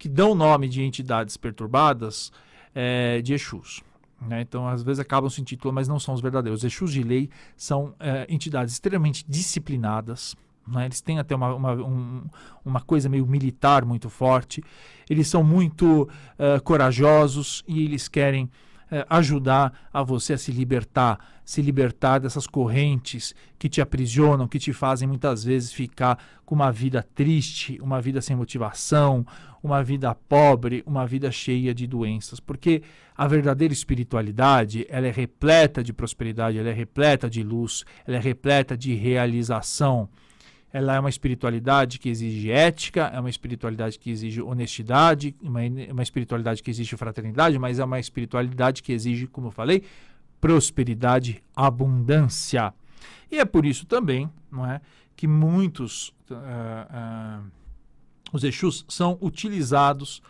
que 0.01 0.09
dão 0.09 0.35
nome 0.35 0.67
de 0.67 0.83
entidades 0.83 1.37
perturbadas 1.37 2.33
é, 2.75 3.21
de 3.21 3.35
Exus. 3.35 3.83
Né? 4.21 4.43
Então, 4.43 4.69
às 4.69 4.83
vezes 4.83 5.01
acabam 5.01 5.31
se 5.31 5.41
intitulando, 5.41 5.77
mas 5.77 5.89
não 5.89 5.99
são 5.99 6.15
os 6.15 6.21
verdadeiros. 6.21 6.61
Os 6.61 6.65
Exus 6.65 6.93
de 6.93 7.03
lei 7.03 7.31
são 7.57 7.95
é, 7.99 8.27
entidades 8.29 8.75
extremamente 8.75 9.25
disciplinadas. 9.29 10.37
Né? 10.67 10.85
Eles 10.85 11.01
têm 11.01 11.19
até 11.19 11.35
uma, 11.35 11.55
uma, 11.55 11.73
um, 11.73 12.23
uma 12.65 12.81
coisa 12.81 13.09
meio 13.09 13.27
militar 13.27 13.85
muito 13.85 14.11
forte. 14.11 14.63
Eles 15.09 15.27
são 15.27 15.43
muito 15.43 16.03
uh, 16.03 16.63
corajosos 16.63 17.65
e 17.67 17.83
eles 17.85 18.09
querem 18.09 18.49
é, 18.91 19.07
ajudar 19.09 19.89
a 19.93 20.03
você 20.03 20.33
a 20.33 20.39
se 20.39 20.51
libertar, 20.51 21.19
se 21.45 21.63
libertar 21.63 22.19
dessas 22.19 22.47
correntes 22.47 23.35
que 23.59 23.69
te 23.69 23.81
aprisionam, 23.81 24.49
que 24.49 24.59
te 24.59 24.73
fazem 24.73 25.07
muitas 25.07 25.45
vezes 25.45 25.73
ficar 25.73 26.19
com 26.45 26.55
uma 26.55 26.71
vida 26.71 27.03
triste, 27.15 27.79
uma 27.81 28.01
vida 28.01 28.21
sem 28.21 28.35
motivação, 28.35 29.25
uma 29.63 29.83
vida 29.83 30.15
pobre, 30.15 30.83
uma 30.87 31.07
vida 31.07 31.31
cheia 31.31 31.75
de 31.75 31.87
doenças, 31.87 32.41
porque 32.41 32.83
a 33.17 33.27
verdadeira 33.27 33.75
espiritualidade, 33.75 34.87
ela 34.89 35.07
é 35.07 35.11
repleta 35.11 35.83
de 35.83 35.93
prosperidade, 35.93 36.59
ela 36.59 36.71
é 36.71 36.73
repleta 36.73 37.29
de 37.29 37.43
luz, 37.43 37.85
ela 38.07 38.17
é 38.17 38.21
repleta 38.21 38.77
de 38.77 38.95
realização 38.95 40.09
ela 40.73 40.95
é 40.95 41.01
uma 41.01 41.09
espiritualidade 41.09 41.99
que 41.99 42.09
exige 42.09 42.51
ética, 42.51 43.11
é 43.13 43.19
uma 43.19 43.31
espiritualidade 43.31 43.99
que 43.99 44.11
exige 44.11 44.41
honestidade, 44.41 45.35
uma, 45.43 45.61
uma 45.91 46.03
espiritualidade 46.03 46.63
que 46.63 46.71
exige 46.71 46.97
fraternidade, 46.97 47.59
mas 47.59 47.79
é 47.79 47.85
uma 47.85 47.99
espiritualidade 47.99 48.83
que 48.83 48.93
exige, 48.93 49.27
como 49.27 49.49
eu 49.49 49.51
falei, 49.51 49.83
prosperidade, 50.41 51.43
abundância. 51.55 52.73
E 53.31 53.39
é 53.39 53.45
por 53.45 53.67
isso 53.67 53.85
também 53.85 54.31
não 54.51 54.65
é, 54.65 54.81
que 55.17 55.27
muitos 55.27 56.09
uh, 56.31 56.35
uh, 56.35 57.45
os 58.33 58.45
Exus 58.45 58.85
são 58.89 59.19
utilizados 59.21 60.23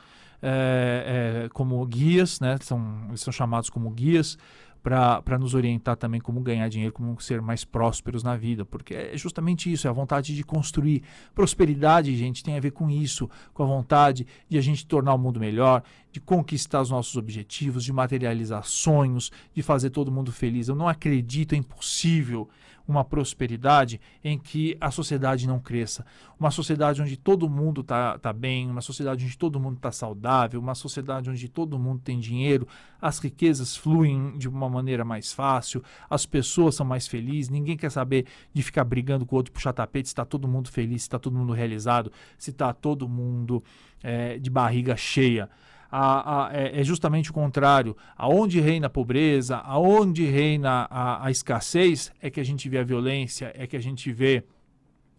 uh, 0.42 1.48
como 1.52 1.84
guias, 1.86 2.40
né, 2.40 2.56
são, 2.62 3.06
eles 3.08 3.20
são 3.20 3.32
chamados 3.32 3.68
como 3.68 3.90
guias 3.90 4.38
para 4.82 5.38
nos 5.38 5.54
orientar 5.54 5.96
também 5.96 6.20
como 6.20 6.40
ganhar 6.40 6.68
dinheiro, 6.68 6.92
como 6.92 7.20
ser 7.20 7.42
mais 7.42 7.64
prósperos 7.64 8.22
na 8.22 8.36
vida, 8.36 8.64
porque 8.64 8.94
é 8.94 9.16
justamente 9.16 9.70
isso, 9.70 9.86
é 9.86 9.90
a 9.90 9.92
vontade 9.92 10.34
de 10.34 10.42
construir. 10.42 11.02
Prosperidade, 11.34 12.16
gente, 12.16 12.42
tem 12.42 12.56
a 12.56 12.60
ver 12.60 12.70
com 12.70 12.88
isso, 12.90 13.28
com 13.52 13.62
a 13.62 13.66
vontade 13.66 14.26
de 14.48 14.56
a 14.56 14.60
gente 14.60 14.86
tornar 14.86 15.14
o 15.14 15.18
mundo 15.18 15.38
melhor, 15.38 15.82
de 16.10 16.20
conquistar 16.20 16.80
os 16.80 16.90
nossos 16.90 17.16
objetivos, 17.16 17.84
de 17.84 17.92
materializar 17.92 18.64
sonhos, 18.64 19.30
de 19.54 19.62
fazer 19.62 19.90
todo 19.90 20.10
mundo 20.10 20.32
feliz. 20.32 20.68
Eu 20.68 20.74
não 20.74 20.88
acredito, 20.88 21.54
é 21.54 21.56
impossível 21.56 22.48
uma 22.90 23.04
prosperidade 23.04 24.00
em 24.22 24.38
que 24.38 24.76
a 24.80 24.90
sociedade 24.90 25.46
não 25.46 25.60
cresça. 25.60 26.04
Uma 26.38 26.50
sociedade 26.50 27.00
onde 27.00 27.16
todo 27.16 27.48
mundo 27.48 27.82
está 27.82 28.18
tá 28.18 28.32
bem, 28.32 28.68
uma 28.68 28.80
sociedade 28.80 29.24
onde 29.24 29.38
todo 29.38 29.60
mundo 29.60 29.76
está 29.76 29.92
saudável, 29.92 30.60
uma 30.60 30.74
sociedade 30.74 31.30
onde 31.30 31.48
todo 31.48 31.78
mundo 31.78 32.00
tem 32.02 32.18
dinheiro, 32.18 32.66
as 33.00 33.18
riquezas 33.18 33.76
fluem 33.76 34.36
de 34.36 34.48
uma 34.48 34.68
maneira 34.68 35.04
mais 35.04 35.32
fácil, 35.32 35.82
as 36.08 36.26
pessoas 36.26 36.74
são 36.74 36.84
mais 36.84 37.06
felizes, 37.06 37.48
ninguém 37.48 37.76
quer 37.76 37.90
saber 37.90 38.26
de 38.52 38.62
ficar 38.62 38.84
brigando 38.84 39.24
com 39.24 39.36
o 39.36 39.38
outro, 39.38 39.52
puxar 39.52 39.72
tapete, 39.72 40.08
se 40.08 40.12
está 40.12 40.24
todo 40.24 40.48
mundo 40.48 40.68
feliz, 40.68 41.02
se 41.02 41.08
está 41.08 41.18
todo 41.18 41.36
mundo 41.36 41.52
realizado, 41.52 42.10
se 42.36 42.50
está 42.50 42.72
todo 42.72 43.08
mundo 43.08 43.62
é, 44.02 44.38
de 44.38 44.50
barriga 44.50 44.96
cheia 44.96 45.48
a, 45.90 46.46
a, 46.46 46.54
é, 46.54 46.80
é, 46.80 46.84
justamente 46.84 47.30
o 47.30 47.34
contrário. 47.34 47.96
Aonde 48.16 48.60
reina 48.60 48.86
a 48.86 48.90
pobreza, 48.90 49.56
aonde 49.58 50.24
reina 50.24 50.86
a, 50.90 51.26
a 51.26 51.30
escassez, 51.30 52.12
é 52.20 52.30
que 52.30 52.40
a 52.40 52.44
gente 52.44 52.68
vê 52.68 52.78
a 52.78 52.84
violência, 52.84 53.52
é 53.56 53.66
que 53.66 53.76
a 53.76 53.80
gente 53.80 54.12
vê 54.12 54.44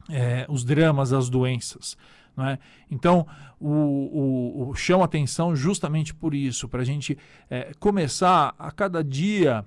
é, 0.10 0.46
os 0.50 0.64
dramas, 0.64 1.14
as 1.14 1.30
doenças. 1.30 1.98
É? 2.38 2.58
Então, 2.90 3.28
o, 3.60 4.70
o, 4.70 4.74
o 4.74 5.04
atenção 5.04 5.56
justamente 5.56 6.14
por 6.14 6.34
isso, 6.34 6.68
para 6.68 6.82
a 6.82 6.86
gente 6.86 7.18
é, 7.50 7.72
começar 7.78 8.56
a 8.58 8.72
cada 8.72 9.04
dia 9.04 9.66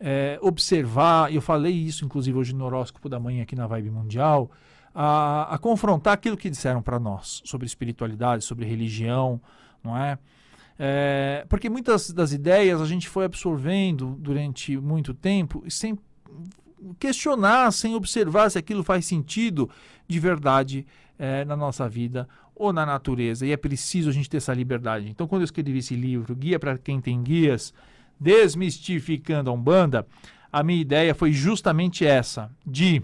é, 0.00 0.38
observar, 0.40 1.32
eu 1.32 1.40
falei 1.40 1.72
isso 1.72 2.04
inclusive 2.04 2.36
hoje 2.36 2.54
no 2.54 2.64
horóscopo 2.64 3.08
da 3.08 3.20
manhã 3.20 3.42
aqui 3.42 3.54
na 3.54 3.66
Vibe 3.66 3.90
Mundial, 3.90 4.50
a, 4.94 5.54
a 5.54 5.58
confrontar 5.58 6.14
aquilo 6.14 6.38
que 6.38 6.48
disseram 6.48 6.80
para 6.80 6.98
nós 6.98 7.42
sobre 7.44 7.66
espiritualidade, 7.66 8.42
sobre 8.42 8.64
religião, 8.64 9.40
não 9.84 9.96
é? 9.96 10.18
É? 10.78 11.44
Porque 11.48 11.70
muitas 11.70 12.10
das 12.10 12.32
ideias 12.32 12.80
a 12.80 12.86
gente 12.86 13.08
foi 13.08 13.24
absorvendo 13.24 14.16
durante 14.18 14.76
muito 14.76 15.14
tempo 15.14 15.64
sem 15.68 15.98
questionar, 16.98 17.72
sem 17.72 17.94
observar 17.94 18.50
se 18.50 18.58
aquilo 18.58 18.84
faz 18.84 19.06
sentido 19.06 19.68
de 20.06 20.20
verdade 20.20 20.86
é, 21.18 21.44
na 21.44 21.56
nossa 21.56 21.88
vida 21.88 22.28
ou 22.54 22.72
na 22.72 22.86
natureza. 22.86 23.46
E 23.46 23.52
é 23.52 23.56
preciso 23.56 24.10
a 24.10 24.12
gente 24.12 24.28
ter 24.28 24.36
essa 24.36 24.54
liberdade. 24.54 25.08
Então, 25.08 25.26
quando 25.26 25.42
eu 25.42 25.46
escrevi 25.46 25.78
esse 25.78 25.94
livro, 25.94 26.34
Guia 26.34 26.58
para 26.58 26.78
quem 26.78 27.00
tem 27.00 27.22
guias, 27.22 27.72
Desmistificando 28.18 29.50
a 29.50 29.52
Umbanda, 29.52 30.06
a 30.50 30.62
minha 30.62 30.80
ideia 30.80 31.14
foi 31.14 31.32
justamente 31.32 32.06
essa, 32.06 32.50
de 32.66 33.02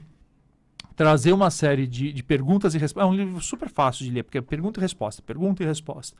trazer 0.96 1.32
uma 1.32 1.50
série 1.50 1.86
de, 1.86 2.12
de 2.12 2.22
perguntas 2.22 2.74
e 2.74 2.78
respostas. 2.78 3.10
É 3.10 3.12
um 3.12 3.14
livro 3.14 3.40
super 3.42 3.68
fácil 3.68 4.06
de 4.06 4.10
ler, 4.10 4.22
porque 4.22 4.38
é 4.38 4.40
pergunta 4.40 4.80
e 4.80 4.82
resposta, 4.82 5.20
pergunta 5.20 5.62
e 5.62 5.66
resposta. 5.66 6.16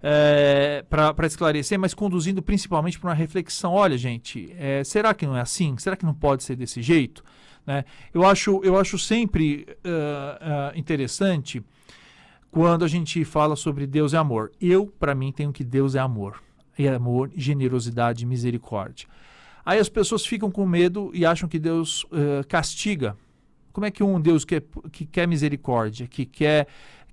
É, 0.00 0.84
para 0.88 1.26
esclarecer, 1.26 1.76
mas 1.78 1.92
conduzindo 1.92 2.40
principalmente 2.40 2.98
para 3.00 3.08
uma 3.08 3.14
reflexão. 3.14 3.72
Olha, 3.72 3.98
gente, 3.98 4.54
é, 4.56 4.84
será 4.84 5.12
que 5.12 5.26
não 5.26 5.36
é 5.36 5.40
assim? 5.40 5.76
Será 5.76 5.96
que 5.96 6.06
não 6.06 6.14
pode 6.14 6.44
ser 6.44 6.54
desse 6.54 6.80
jeito? 6.80 7.24
Né? 7.66 7.84
Eu, 8.14 8.24
acho, 8.24 8.60
eu 8.64 8.78
acho 8.78 8.98
sempre 8.98 9.66
uh, 9.84 10.72
uh, 10.74 10.78
interessante 10.78 11.62
quando 12.50 12.84
a 12.84 12.88
gente 12.88 13.24
fala 13.24 13.56
sobre 13.56 13.86
Deus 13.86 14.14
é 14.14 14.16
amor. 14.16 14.52
Eu, 14.60 14.86
para 14.86 15.14
mim, 15.14 15.30
tenho 15.32 15.52
que 15.52 15.62
Deus 15.62 15.94
é 15.94 15.98
amor. 15.98 16.42
E 16.78 16.88
amor, 16.88 17.30
generosidade 17.36 18.24
misericórdia. 18.24 19.06
Aí 19.66 19.78
as 19.78 19.88
pessoas 19.88 20.24
ficam 20.24 20.50
com 20.50 20.64
medo 20.64 21.10
e 21.12 21.26
acham 21.26 21.48
que 21.48 21.58
Deus 21.58 22.04
uh, 22.04 22.46
castiga. 22.48 23.16
Como 23.72 23.84
é 23.84 23.90
que 23.90 24.02
um 24.02 24.18
Deus 24.18 24.44
que, 24.44 24.54
é, 24.54 24.62
que 24.90 25.04
quer 25.04 25.28
misericórdia, 25.28 26.06
que 26.06 26.24
quer 26.24 26.66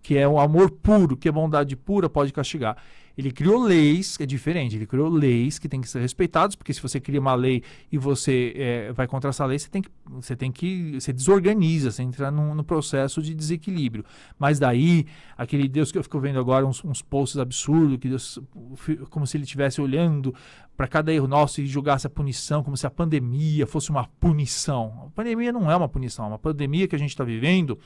que 0.05 0.15
é 0.15 0.27
um 0.27 0.39
amor 0.39 0.69
puro, 0.69 1.17
que 1.17 1.27
é 1.27 1.31
bondade 1.31 1.75
pura, 1.75 2.07
pode 2.07 2.31
castigar? 2.31 2.77
Ele 3.17 3.31
criou 3.31 3.63
leis, 3.63 4.15
que 4.15 4.21
é 4.21 4.25
diferente, 4.27 4.75
ele 4.75 4.85
criou 4.85 5.09
leis 5.09 5.57
que 5.57 5.67
têm 5.67 5.81
que 5.81 5.89
ser 5.89 5.99
respeitadas, 5.99 6.55
porque 6.55 6.71
se 6.71 6.79
você 6.79 6.99
cria 6.99 7.19
uma 7.19 7.33
lei 7.33 7.63
e 7.91 7.97
você 7.97 8.53
é, 8.55 8.93
vai 8.93 9.07
contra 9.07 9.31
essa 9.31 9.43
lei, 9.47 9.57
você 9.57 9.67
tem 9.67 9.81
que, 9.81 9.89
você 10.05 10.35
tem 10.35 10.51
que, 10.51 10.99
você 10.99 11.11
desorganiza, 11.11 11.89
você 11.89 12.03
entra 12.03 12.29
num, 12.29 12.63
processo 12.63 13.19
de 13.19 13.33
desequilíbrio. 13.33 14.05
Mas 14.37 14.59
daí, 14.59 15.07
aquele 15.35 15.67
Deus 15.67 15.91
que 15.91 15.97
eu 15.97 16.03
fico 16.03 16.19
vendo 16.19 16.37
agora, 16.37 16.67
uns, 16.67 16.83
uns 16.83 17.01
posts 17.01 17.39
absurdos, 17.39 17.97
que 17.97 18.07
Deus, 18.07 18.39
como 19.09 19.25
se 19.25 19.37
ele 19.37 19.45
estivesse 19.45 19.81
olhando 19.81 20.35
para 20.77 20.87
cada 20.87 21.11
erro 21.11 21.27
nosso 21.27 21.61
e 21.61 21.65
julgasse 21.65 22.05
a 22.05 22.11
punição, 22.11 22.61
como 22.61 22.77
se 22.77 22.85
a 22.85 22.91
pandemia 22.91 23.65
fosse 23.65 23.89
uma 23.89 24.05
punição. 24.19 25.07
A 25.07 25.09
pandemia 25.15 25.51
não 25.51 25.71
é 25.71 25.75
uma 25.75 25.89
punição, 25.89 26.25
é 26.25 26.27
uma 26.27 26.37
pandemia 26.37 26.87
que 26.87 26.95
a 26.95 26.99
gente 26.99 27.09
está 27.09 27.23
vivendo 27.23 27.79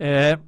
é 0.00 0.38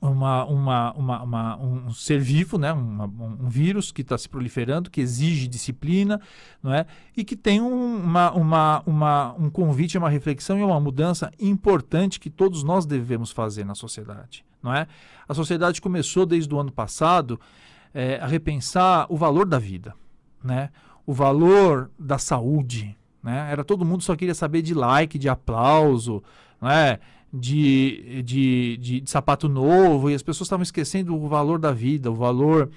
uma, 0.00 0.44
uma, 0.44 0.92
uma, 0.92 1.22
uma, 1.22 1.56
um 1.56 1.90
ser 1.90 2.20
vivo, 2.20 2.58
né? 2.58 2.72
um, 2.72 3.02
um 3.40 3.48
vírus 3.48 3.90
que 3.90 4.02
está 4.02 4.16
se 4.16 4.28
proliferando, 4.28 4.90
que 4.90 5.00
exige 5.00 5.48
disciplina, 5.48 6.20
não 6.62 6.72
é? 6.72 6.86
e 7.16 7.24
que 7.24 7.36
tem 7.36 7.60
um, 7.60 7.96
uma, 7.96 8.30
uma, 8.32 8.82
uma, 8.86 9.34
um 9.38 9.50
convite, 9.50 9.98
uma 9.98 10.10
reflexão 10.10 10.58
e 10.58 10.62
uma 10.62 10.78
mudança 10.78 11.30
importante 11.40 12.20
que 12.20 12.30
todos 12.30 12.62
nós 12.62 12.84
devemos 12.86 13.30
fazer 13.30 13.64
na 13.64 13.74
sociedade. 13.74 14.44
Não 14.62 14.74
é? 14.74 14.86
A 15.28 15.34
sociedade 15.34 15.80
começou 15.80 16.26
desde 16.26 16.52
o 16.54 16.58
ano 16.58 16.72
passado 16.72 17.40
é, 17.94 18.18
a 18.18 18.26
repensar 18.26 19.06
o 19.08 19.16
valor 19.16 19.46
da 19.46 19.58
vida, 19.58 19.94
né? 20.42 20.70
o 21.06 21.12
valor 21.12 21.90
da 21.98 22.18
saúde. 22.18 22.96
Né? 23.22 23.48
Era 23.50 23.64
todo 23.64 23.84
mundo 23.84 24.02
só 24.02 24.14
queria 24.14 24.34
saber 24.34 24.62
de 24.62 24.74
like, 24.74 25.18
de 25.18 25.28
aplauso, 25.28 26.22
não 26.60 26.70
é? 26.70 26.98
De, 27.32 28.22
de, 28.22 28.76
de, 28.78 29.00
de 29.00 29.10
sapato 29.10 29.48
novo 29.48 30.10
e 30.10 30.14
as 30.14 30.22
pessoas 30.22 30.46
estavam 30.46 30.62
esquecendo 30.62 31.14
o 31.14 31.28
valor 31.28 31.58
da 31.58 31.72
vida, 31.72 32.10
o 32.10 32.14
valor 32.14 32.70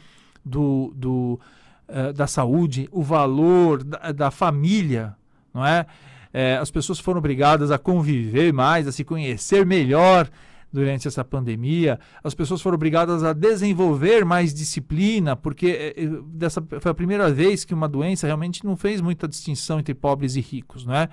do, 0.43 0.93
do, 0.95 1.39
uh, 1.87 2.13
da 2.13 2.27
saúde, 2.27 2.89
o 2.91 3.01
valor 3.01 3.83
da, 3.83 4.11
da 4.11 4.31
família, 4.31 5.15
não 5.53 5.65
é? 5.65 5.85
é? 6.33 6.57
As 6.57 6.71
pessoas 6.71 6.99
foram 6.99 7.19
obrigadas 7.19 7.71
a 7.71 7.77
conviver 7.77 8.51
mais, 8.51 8.87
a 8.87 8.91
se 8.91 9.03
conhecer 9.03 9.65
melhor 9.65 10.29
durante 10.71 11.07
essa 11.07 11.23
pandemia. 11.23 11.99
As 12.23 12.33
pessoas 12.33 12.61
foram 12.61 12.75
obrigadas 12.75 13.23
a 13.23 13.33
desenvolver 13.33 14.23
mais 14.23 14.53
disciplina, 14.53 15.35
porque 15.35 15.93
é, 15.95 16.07
dessa 16.33 16.61
foi 16.79 16.91
a 16.91 16.95
primeira 16.95 17.31
vez 17.31 17.65
que 17.65 17.73
uma 17.73 17.87
doença 17.87 18.27
realmente 18.27 18.65
não 18.65 18.77
fez 18.77 19.01
muita 19.01 19.27
distinção 19.27 19.79
entre 19.79 19.93
pobres 19.93 20.35
e 20.35 20.41
ricos, 20.41 20.85
não 20.85 20.95
é? 20.95 21.09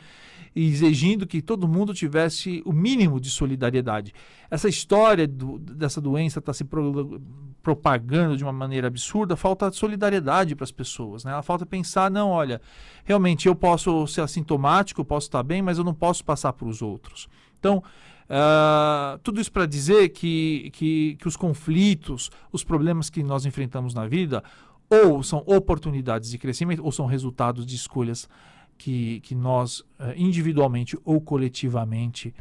exigindo 0.56 1.26
que 1.26 1.42
todo 1.42 1.68
mundo 1.68 1.92
tivesse 1.92 2.62
o 2.64 2.72
mínimo 2.72 3.20
de 3.20 3.28
solidariedade. 3.28 4.14
Essa 4.50 4.70
história 4.70 5.28
do, 5.28 5.58
dessa 5.58 6.00
doença 6.00 6.38
está 6.38 6.52
se 6.54 6.64
pro, 6.64 7.20
propagando 7.62 8.38
de 8.38 8.42
uma 8.42 8.54
maneira 8.54 8.86
absurda, 8.86 9.36
falta 9.36 9.70
solidariedade 9.70 10.54
para 10.54 10.64
as 10.64 10.72
pessoas. 10.72 11.24
Né? 11.24 11.32
Ela 11.32 11.42
falta 11.42 11.66
pensar, 11.66 12.10
não, 12.10 12.30
olha, 12.30 12.60
realmente 13.04 13.46
eu 13.46 13.54
posso 13.54 14.06
ser 14.06 14.22
assintomático, 14.22 15.02
eu 15.02 15.04
posso 15.04 15.26
estar 15.26 15.42
bem, 15.42 15.60
mas 15.60 15.76
eu 15.76 15.84
não 15.84 15.92
posso 15.92 16.24
passar 16.24 16.54
para 16.54 16.66
os 16.66 16.80
outros. 16.80 17.28
Então, 17.58 17.82
Uh, 18.28 19.18
tudo 19.18 19.40
isso 19.40 19.52
para 19.52 19.66
dizer 19.66 20.08
que, 20.08 20.70
que, 20.72 21.16
que 21.16 21.28
os 21.28 21.36
conflitos, 21.36 22.30
os 22.50 22.64
problemas 22.64 23.08
que 23.08 23.22
nós 23.22 23.46
enfrentamos 23.46 23.94
na 23.94 24.06
vida, 24.06 24.42
ou 24.90 25.22
são 25.22 25.42
oportunidades 25.46 26.30
de 26.30 26.38
crescimento, 26.38 26.84
ou 26.84 26.90
são 26.90 27.06
resultados 27.06 27.64
de 27.64 27.76
escolhas 27.76 28.28
que, 28.76 29.20
que 29.20 29.34
nós, 29.34 29.80
uh, 29.80 30.12
individualmente 30.16 30.98
ou 31.04 31.20
coletivamente, 31.20 32.34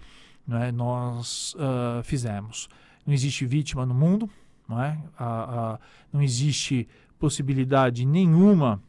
né, 0.48 0.71
nós 0.71 1.56
uh, 1.56 2.04
fizemos. 2.04 2.67
Não 3.06 3.13
existe 3.13 3.45
vítima 3.45 3.86
no 3.86 3.93
mundo, 3.93 4.30
não, 4.67 4.82
é? 4.82 4.98
não 6.12 6.24
existe 6.24 6.88
possibilidade 7.19 8.04
nenhuma. 8.04 8.82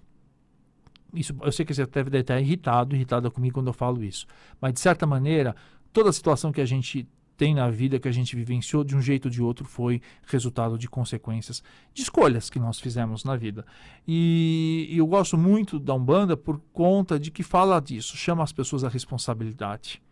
Isso, 1.13 1.35
eu 1.43 1.53
sei 1.53 1.65
que 1.65 1.75
você 1.75 1.87
deve 1.87 2.19
estar 2.19 2.41
irritado, 2.41 2.97
irritada 2.97 3.31
comigo 3.31 3.55
quando 3.55 3.69
eu 3.69 3.73
falo 3.73 4.03
isso, 4.03 4.27
mas 4.61 4.73
de 4.73 4.81
certa 4.81 5.07
maneira, 5.07 5.55
toda 5.97 6.11
a 6.11 6.13
situação 6.13 6.53
que 6.53 6.61
a 6.61 6.67
gente 6.67 7.09
tem 7.39 7.55
na 7.55 7.71
vida 7.71 7.99
que 7.99 8.07
a 8.07 8.13
gente 8.13 8.37
vivenciou 8.37 8.85
de 8.85 8.95
um 8.95 9.01
jeito 9.01 9.27
ou 9.27 9.31
de 9.31 9.43
outro 9.43 9.65
foi 9.65 10.03
resultado 10.27 10.77
de 10.77 10.87
consequências 10.91 11.63
de 11.95 12.03
escolhas 12.03 12.51
que 12.51 12.59
nós 12.59 12.79
fizemos 12.79 13.25
na 13.25 13.35
vida. 13.35 13.65
E, 14.07 14.89
e 14.91 14.99
eu 14.99 15.07
gosto 15.07 15.39
muito 15.39 15.79
da 15.79 15.95
Umbanda 15.95 16.37
por 16.37 16.61
conta 16.71 17.19
de 17.19 17.31
que 17.31 17.43
fala 17.43 17.81
disso, 17.81 18.15
chama 18.15 18.45
as 18.45 18.53
pessoas 18.53 18.85
à 18.85 18.91
responsabilidade, 18.91 20.03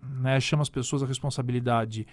né? 0.00 0.38
chama 0.38 0.62
as 0.62 0.70
pessoas 0.70 1.02
à 1.02 1.06
responsabilidade 1.06 2.06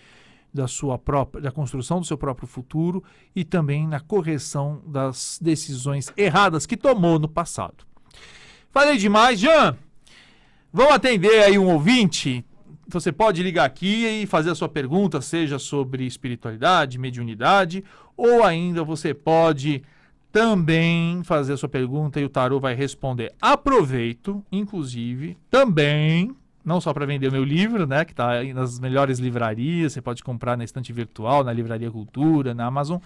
da 0.51 0.67
sua 0.67 0.97
própria 0.97 1.39
da 1.39 1.51
construção 1.51 1.99
do 1.99 2.07
seu 2.07 2.17
próprio 2.17 2.47
futuro 2.47 3.03
e 3.35 3.45
também 3.45 3.87
na 3.87 3.99
correção 3.99 4.81
das 4.87 5.37
decisões 5.39 6.11
erradas 6.17 6.65
que 6.65 6.75
tomou 6.75 7.19
no 7.19 7.29
passado. 7.29 7.85
Falei 8.71 8.97
demais, 8.97 9.39
Jean. 9.39 9.77
Vamos 10.73 10.93
atender 10.93 11.43
aí 11.43 11.59
um 11.59 11.71
ouvinte 11.71 12.43
você 12.89 13.11
pode 13.11 13.43
ligar 13.43 13.65
aqui 13.65 14.05
e 14.05 14.25
fazer 14.25 14.49
a 14.49 14.55
sua 14.55 14.69
pergunta, 14.69 15.21
seja 15.21 15.59
sobre 15.59 16.05
espiritualidade, 16.05 16.97
mediunidade, 16.97 17.83
ou 18.17 18.43
ainda 18.43 18.83
você 18.83 19.13
pode 19.13 19.83
também 20.31 21.23
fazer 21.23 21.53
a 21.53 21.57
sua 21.57 21.69
pergunta 21.69 22.19
e 22.19 22.25
o 22.25 22.29
tarô 22.29 22.59
vai 22.59 22.75
responder. 22.75 23.33
Aproveito, 23.41 24.43
inclusive, 24.51 25.37
também, 25.49 26.35
não 26.63 26.79
só 26.79 26.93
para 26.93 27.05
vender 27.05 27.27
o 27.27 27.31
meu 27.31 27.43
livro, 27.43 27.87
né, 27.87 28.05
que 28.05 28.11
está 28.11 28.43
nas 28.53 28.79
melhores 28.79 29.19
livrarias, 29.19 29.93
você 29.93 30.01
pode 30.01 30.23
comprar 30.23 30.57
na 30.57 30.63
estante 30.63 30.93
virtual, 30.93 31.43
na 31.43 31.53
Livraria 31.53 31.89
Cultura, 31.89 32.53
na 32.53 32.65
Amazon, 32.65 32.99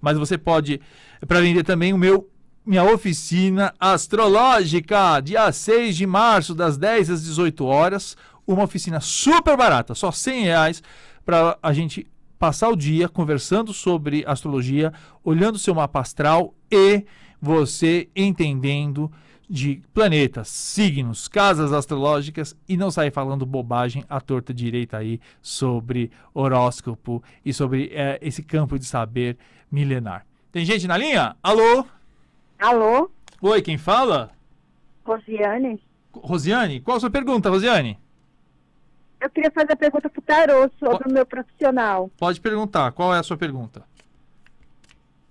mas 0.00 0.16
você 0.18 0.38
pode, 0.38 0.80
para 1.26 1.40
vender 1.40 1.64
também 1.64 1.92
o 1.92 1.98
meu 1.98 2.28
minha 2.66 2.84
oficina 2.84 3.72
astrológica, 3.80 5.20
dia 5.20 5.50
6 5.50 5.96
de 5.96 6.06
março, 6.06 6.54
das 6.54 6.76
10 6.76 7.08
às 7.08 7.22
18 7.24 7.64
horas 7.64 8.14
uma 8.48 8.64
oficina 8.64 8.98
super 8.98 9.56
barata, 9.56 9.94
só 9.94 10.10
100 10.10 10.44
reais, 10.44 10.82
para 11.24 11.58
a 11.62 11.72
gente 11.74 12.06
passar 12.38 12.70
o 12.70 12.76
dia 12.76 13.08
conversando 13.08 13.74
sobre 13.74 14.24
astrologia, 14.26 14.92
olhando 15.22 15.58
seu 15.58 15.74
mapa 15.74 16.00
astral 16.00 16.54
e 16.70 17.04
você 17.40 18.08
entendendo 18.16 19.12
de 19.48 19.82
planetas, 19.92 20.48
signos, 20.48 21.28
casas 21.28 21.72
astrológicas 21.72 22.56
e 22.68 22.76
não 22.76 22.90
sair 22.90 23.10
falando 23.10 23.46
bobagem 23.46 24.04
à 24.08 24.20
torta 24.20 24.52
direita 24.52 24.98
aí 24.98 25.20
sobre 25.40 26.10
horóscopo 26.34 27.22
e 27.44 27.52
sobre 27.52 27.90
é, 27.92 28.18
esse 28.22 28.42
campo 28.42 28.78
de 28.78 28.84
saber 28.84 29.36
milenar. 29.70 30.26
Tem 30.52 30.64
gente 30.64 30.86
na 30.86 30.96
linha? 30.96 31.36
Alô? 31.42 31.84
Alô? 32.58 33.10
Oi, 33.40 33.62
quem 33.62 33.78
fala? 33.78 34.30
Rosiane. 35.04 35.80
Rosiane? 36.12 36.80
Qual 36.80 36.96
a 36.96 37.00
sua 37.00 37.10
pergunta, 37.10 37.48
Rosiane? 37.48 37.98
Eu 39.20 39.28
queria 39.30 39.50
fazer 39.50 39.72
a 39.72 39.76
pergunta 39.76 40.08
pro 40.08 40.22
Tarô 40.22 40.70
sobre 40.78 41.08
o 41.08 41.12
meu 41.12 41.26
profissional. 41.26 42.10
Pode 42.18 42.40
perguntar. 42.40 42.92
Qual 42.92 43.14
é 43.14 43.18
a 43.18 43.22
sua 43.22 43.36
pergunta? 43.36 43.82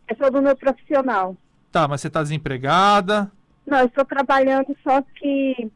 É 0.08 0.16
sobre 0.16 0.40
o 0.40 0.44
meu 0.44 0.56
profissional. 0.56 1.36
Tá, 1.72 1.88
mas 1.88 2.02
você 2.02 2.08
está 2.08 2.22
desempregada? 2.22 3.32
Não, 3.66 3.80
eu 3.80 3.88
estou 3.88 4.06
trabalhando, 4.06 4.76
só 4.84 5.02
que, 5.02 5.70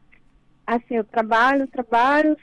assim, 0.66 0.94
eu 0.94 1.04
trabalho, 1.04 1.66
trabalho, 1.66 2.36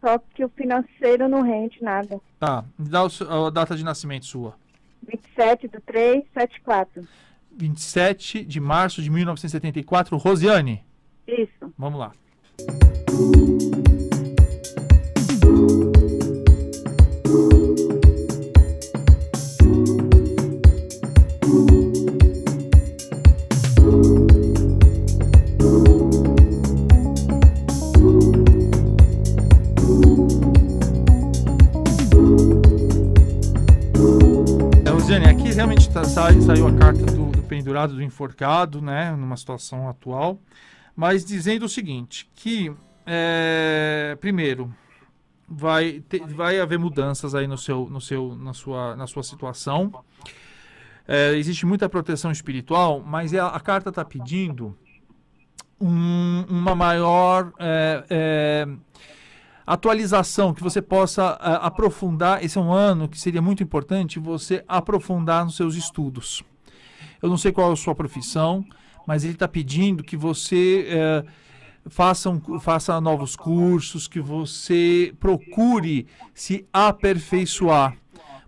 só 0.00 0.18
que 0.18 0.44
o 0.44 0.48
financeiro 0.48 1.28
não 1.28 1.42
rende 1.42 1.82
nada. 1.82 2.20
Tá, 2.38 2.64
me 2.78 2.88
dá 2.88 3.04
o 3.04 3.08
a 3.46 3.50
data 3.50 3.76
de 3.76 3.84
nascimento 3.84 4.26
sua. 4.26 4.54
27 5.02 5.68
do 5.68 5.80
3, 5.80 6.24
74. 6.32 7.06
27 7.50 8.44
de 8.44 8.60
março 8.60 9.02
de 9.02 9.10
1974. 9.10 10.16
Rosiane, 10.16 10.84
Isso. 11.26 11.72
vamos 11.76 11.98
lá. 11.98 12.12
É, 13.88 13.91
do 38.02 38.06
enforcado, 38.06 38.80
né, 38.82 39.12
numa 39.16 39.36
situação 39.36 39.88
atual, 39.88 40.38
mas 40.96 41.24
dizendo 41.24 41.64
o 41.64 41.68
seguinte, 41.68 42.28
que, 42.34 42.72
é, 43.06 44.16
primeiro, 44.20 44.72
vai, 45.48 46.00
ter- 46.08 46.26
vai 46.26 46.60
haver 46.60 46.78
mudanças 46.78 47.34
aí 47.34 47.46
no 47.46 47.56
seu, 47.56 47.88
no 47.88 48.00
seu, 48.00 48.34
na, 48.36 48.52
sua, 48.52 48.96
na 48.96 49.06
sua 49.06 49.22
situação, 49.22 49.92
É, 51.08 51.34
existe 51.36 51.66
muita 51.66 51.88
proteção 51.88 52.30
espiritual, 52.30 53.02
mas 53.04 53.32
é- 53.32 53.40
a, 53.40 53.48
a 53.48 53.58
carta 53.58 53.88
está 53.88 54.04
pedindo 54.04 54.72
um- 55.80 56.44
uma 56.48 56.76
maior 56.76 57.52
é, 57.58 58.04
é, 58.08 58.68
atualização, 59.66 60.54
que 60.54 60.62
você 60.62 60.80
possa 60.80 61.36
ah, 61.40 61.66
aprofundar. 61.66 62.44
Esse 62.44 62.56
é 62.56 62.60
um 62.60 62.72
ano 62.72 63.08
que 63.08 63.18
seria 63.18 63.42
muito 63.42 63.64
importante 63.64 64.20
você 64.20 64.64
aprofundar 64.68 65.44
nos 65.44 65.56
seus 65.56 65.74
estudos. 65.74 66.44
Eu 67.22 67.28
não 67.28 67.36
sei 67.36 67.52
qual 67.52 67.70
é 67.70 67.72
a 67.72 67.76
sua 67.76 67.94
profissão, 67.94 68.64
mas 69.06 69.22
ele 69.24 69.34
está 69.34 69.46
pedindo 69.46 70.02
que 70.02 70.16
você 70.16 70.86
eh, 70.88 71.24
faça, 71.86 72.28
um 72.30 72.60
faça 72.60 73.00
novos 73.00 73.36
cursos, 73.36 74.08
que 74.08 74.20
você 74.20 75.14
procure 75.20 76.06
se 76.34 76.66
aperfeiçoar 76.72 77.96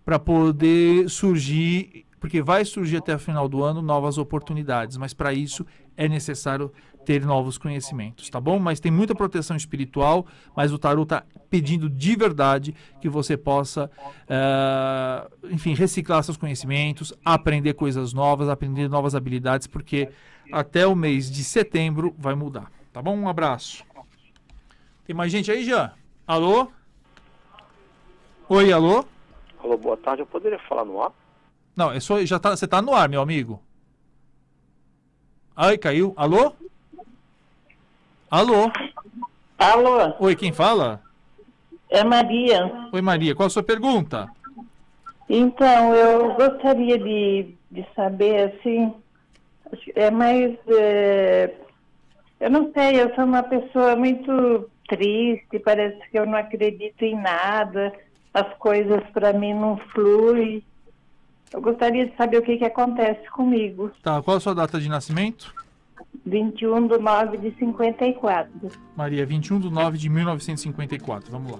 para 0.04 0.18
poder 0.18 1.08
surgir, 1.08 2.04
porque 2.20 2.42
vai 2.42 2.64
surgir 2.64 2.98
até 2.98 3.14
o 3.14 3.18
final 3.18 3.48
do 3.48 3.62
ano 3.62 3.80
novas 3.80 4.18
oportunidades, 4.18 4.96
mas 4.96 5.14
para 5.14 5.32
isso 5.32 5.64
é 5.96 6.08
necessário 6.08 6.72
ter 7.04 7.24
novos 7.24 7.58
conhecimentos, 7.58 8.28
tá 8.30 8.40
bom? 8.40 8.58
Mas 8.58 8.80
tem 8.80 8.90
muita 8.90 9.14
proteção 9.14 9.56
espiritual, 9.56 10.26
mas 10.56 10.72
o 10.72 10.78
tarot 10.78 11.04
está 11.04 11.22
pedindo 11.50 11.88
de 11.88 12.16
verdade 12.16 12.74
que 13.00 13.08
você 13.08 13.36
possa, 13.36 13.90
eh, 14.28 15.28
enfim, 15.50 15.74
reciclar 15.74 16.22
seus 16.22 16.36
conhecimentos, 16.36 17.12
aprender 17.24 17.74
coisas 17.74 18.12
novas, 18.12 18.48
aprender 18.48 18.88
novas 18.88 19.14
habilidades, 19.14 19.66
porque 19.66 20.08
até 20.50 20.86
o 20.86 20.94
mês 20.94 21.30
de 21.30 21.44
setembro 21.44 22.14
vai 22.18 22.34
mudar, 22.34 22.70
tá 22.92 23.00
bom? 23.00 23.16
Um 23.16 23.28
abraço. 23.28 23.84
Tem 25.06 25.14
mais 25.14 25.30
gente 25.30 25.50
aí, 25.50 25.64
Jean? 25.64 25.92
Alô? 26.26 26.68
Oi, 28.48 28.72
alô? 28.72 29.04
Alô, 29.62 29.76
boa 29.76 29.96
tarde. 29.96 30.22
Eu 30.22 30.26
poderia 30.26 30.58
falar 30.60 30.84
no 30.84 31.02
ar? 31.02 31.12
Não, 31.76 31.90
é 31.90 32.00
só, 32.00 32.24
já 32.24 32.38
tá, 32.38 32.56
você 32.56 32.66
tá 32.66 32.80
no 32.80 32.94
ar, 32.94 33.08
meu 33.08 33.20
amigo. 33.20 33.62
Ai, 35.56 35.78
caiu. 35.78 36.12
Alô? 36.16 36.54
Alô? 38.34 38.68
Alô, 39.56 40.12
Oi, 40.18 40.34
quem 40.34 40.52
fala? 40.52 41.00
é 41.88 42.02
Maria. 42.02 42.88
Oi, 42.92 43.00
Maria, 43.00 43.32
qual 43.32 43.46
a 43.46 43.50
sua 43.50 43.62
pergunta? 43.62 44.28
Então, 45.28 45.94
eu 45.94 46.34
gostaria 46.34 46.98
de, 46.98 47.54
de 47.70 47.86
saber, 47.94 48.50
assim, 48.50 48.92
é 49.94 50.10
mais. 50.10 50.52
é, 50.66 51.54
eu 52.40 52.50
não 52.50 52.72
sei, 52.72 53.00
eu 53.00 53.14
sou 53.14 53.22
uma 53.22 53.44
pessoa 53.44 53.94
muito 53.94 54.68
triste, 54.88 55.60
parece 55.60 56.00
que 56.10 56.18
eu 56.18 56.26
não 56.26 56.36
acredito 56.36 57.02
em 57.02 57.14
nada, 57.14 57.92
as 58.34 58.52
coisas 58.58 59.00
para 59.12 59.32
mim 59.32 59.54
não 59.54 59.76
fluem. 59.92 60.60
Eu 61.52 61.60
gostaria 61.60 62.06
de 62.06 62.16
saber 62.16 62.38
o 62.38 62.42
que, 62.42 62.56
que 62.56 62.64
acontece 62.64 63.30
comigo. 63.30 63.92
Tá, 64.02 64.20
qual 64.20 64.38
a 64.38 64.40
sua 64.40 64.56
data 64.56 64.80
de 64.80 64.88
nascimento? 64.88 65.54
21 66.26 66.88
de 66.88 66.98
9 66.98 67.38
de 67.38 67.54
54. 67.58 68.50
Maria, 68.96 69.26
21 69.26 69.60
de 69.60 69.70
9 69.70 69.98
de 69.98 70.08
1954. 70.08 71.30
Vamos 71.30 71.52
lá. 71.52 71.58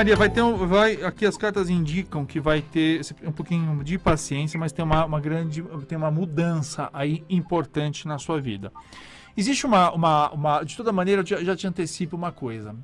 Maria, 0.00 0.16
vai 0.16 0.30
ter 0.30 0.40
um, 0.40 0.66
vai, 0.66 0.94
aqui 1.04 1.26
as 1.26 1.36
cartas 1.36 1.68
indicam 1.68 2.24
que 2.24 2.40
vai 2.40 2.62
ter 2.62 3.02
um 3.22 3.32
pouquinho 3.32 3.84
de 3.84 3.98
paciência, 3.98 4.58
mas 4.58 4.72
tem 4.72 4.82
uma, 4.82 5.04
uma 5.04 5.20
grande, 5.20 5.62
tem 5.86 5.98
uma 5.98 6.10
mudança 6.10 6.88
aí 6.90 7.22
importante 7.28 8.08
na 8.08 8.18
sua 8.18 8.40
vida. 8.40 8.72
Existe 9.36 9.66
uma, 9.66 9.92
uma, 9.92 10.30
uma 10.30 10.62
de 10.62 10.74
toda 10.74 10.90
maneira, 10.90 11.20
eu 11.20 11.26
já, 11.26 11.44
já 11.44 11.54
te 11.54 11.66
antecipo 11.66 12.16
uma 12.16 12.32
coisa. 12.32 12.74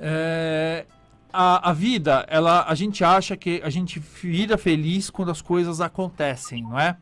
É, 0.00 0.86
a, 1.30 1.68
a 1.68 1.72
vida, 1.74 2.24
ela, 2.30 2.64
a 2.66 2.74
gente 2.74 3.04
acha 3.04 3.36
que 3.36 3.60
a 3.62 3.68
gente 3.68 3.98
vira 3.98 4.56
feliz 4.56 5.10
quando 5.10 5.30
as 5.30 5.42
coisas 5.42 5.82
acontecem, 5.82 6.62
não 6.62 6.80
é? 6.80 6.96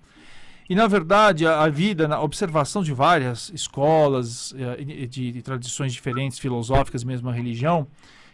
E 0.68 0.74
na 0.74 0.88
verdade, 0.88 1.46
a, 1.46 1.62
a 1.62 1.68
vida, 1.68 2.08
na 2.08 2.20
observação 2.20 2.82
de 2.82 2.92
várias 2.92 3.48
escolas, 3.54 4.52
eh, 4.58 5.06
de, 5.06 5.30
de 5.30 5.40
tradições 5.40 5.92
diferentes, 5.92 6.40
filosóficas, 6.40 7.04
mesmo 7.04 7.28
a 7.28 7.32
religião, 7.32 7.86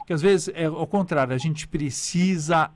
que 0.08 0.12
às 0.14 0.22
vezes 0.22 0.48
é 0.54 0.64
ao 0.64 0.86
contrário, 0.86 1.34
a 1.34 1.38
gente 1.38 1.68
precisa 1.68 2.70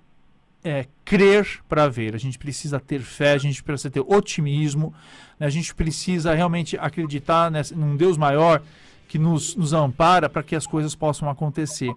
é, 0.63 0.87
crer 1.03 1.63
para 1.67 1.89
ver, 1.89 2.15
a 2.15 2.19
gente 2.19 2.39
precisa 2.39 2.79
ter 2.79 3.01
fé, 3.01 3.33
a 3.33 3.39
gente 3.39 3.63
precisa 3.63 3.89
ter 3.89 4.01
otimismo, 4.01 4.93
né? 5.41 5.47
a 5.47 5.49
gente 5.49 5.75
precisa 5.75 6.35
realmente 6.35 6.77
acreditar 6.77 7.51
nessa, 7.51 7.75
num 7.75 7.97
Deus 7.97 8.19
maior 8.19 8.61
que 9.09 9.19
nos, 9.19 9.57
nos 9.57 9.73
ampara 9.73 10.29
para 10.29 10.43
que 10.43 10.55
as 10.55 10.67
coisas 10.67 10.95
possam 10.95 11.27
acontecer. 11.31 11.91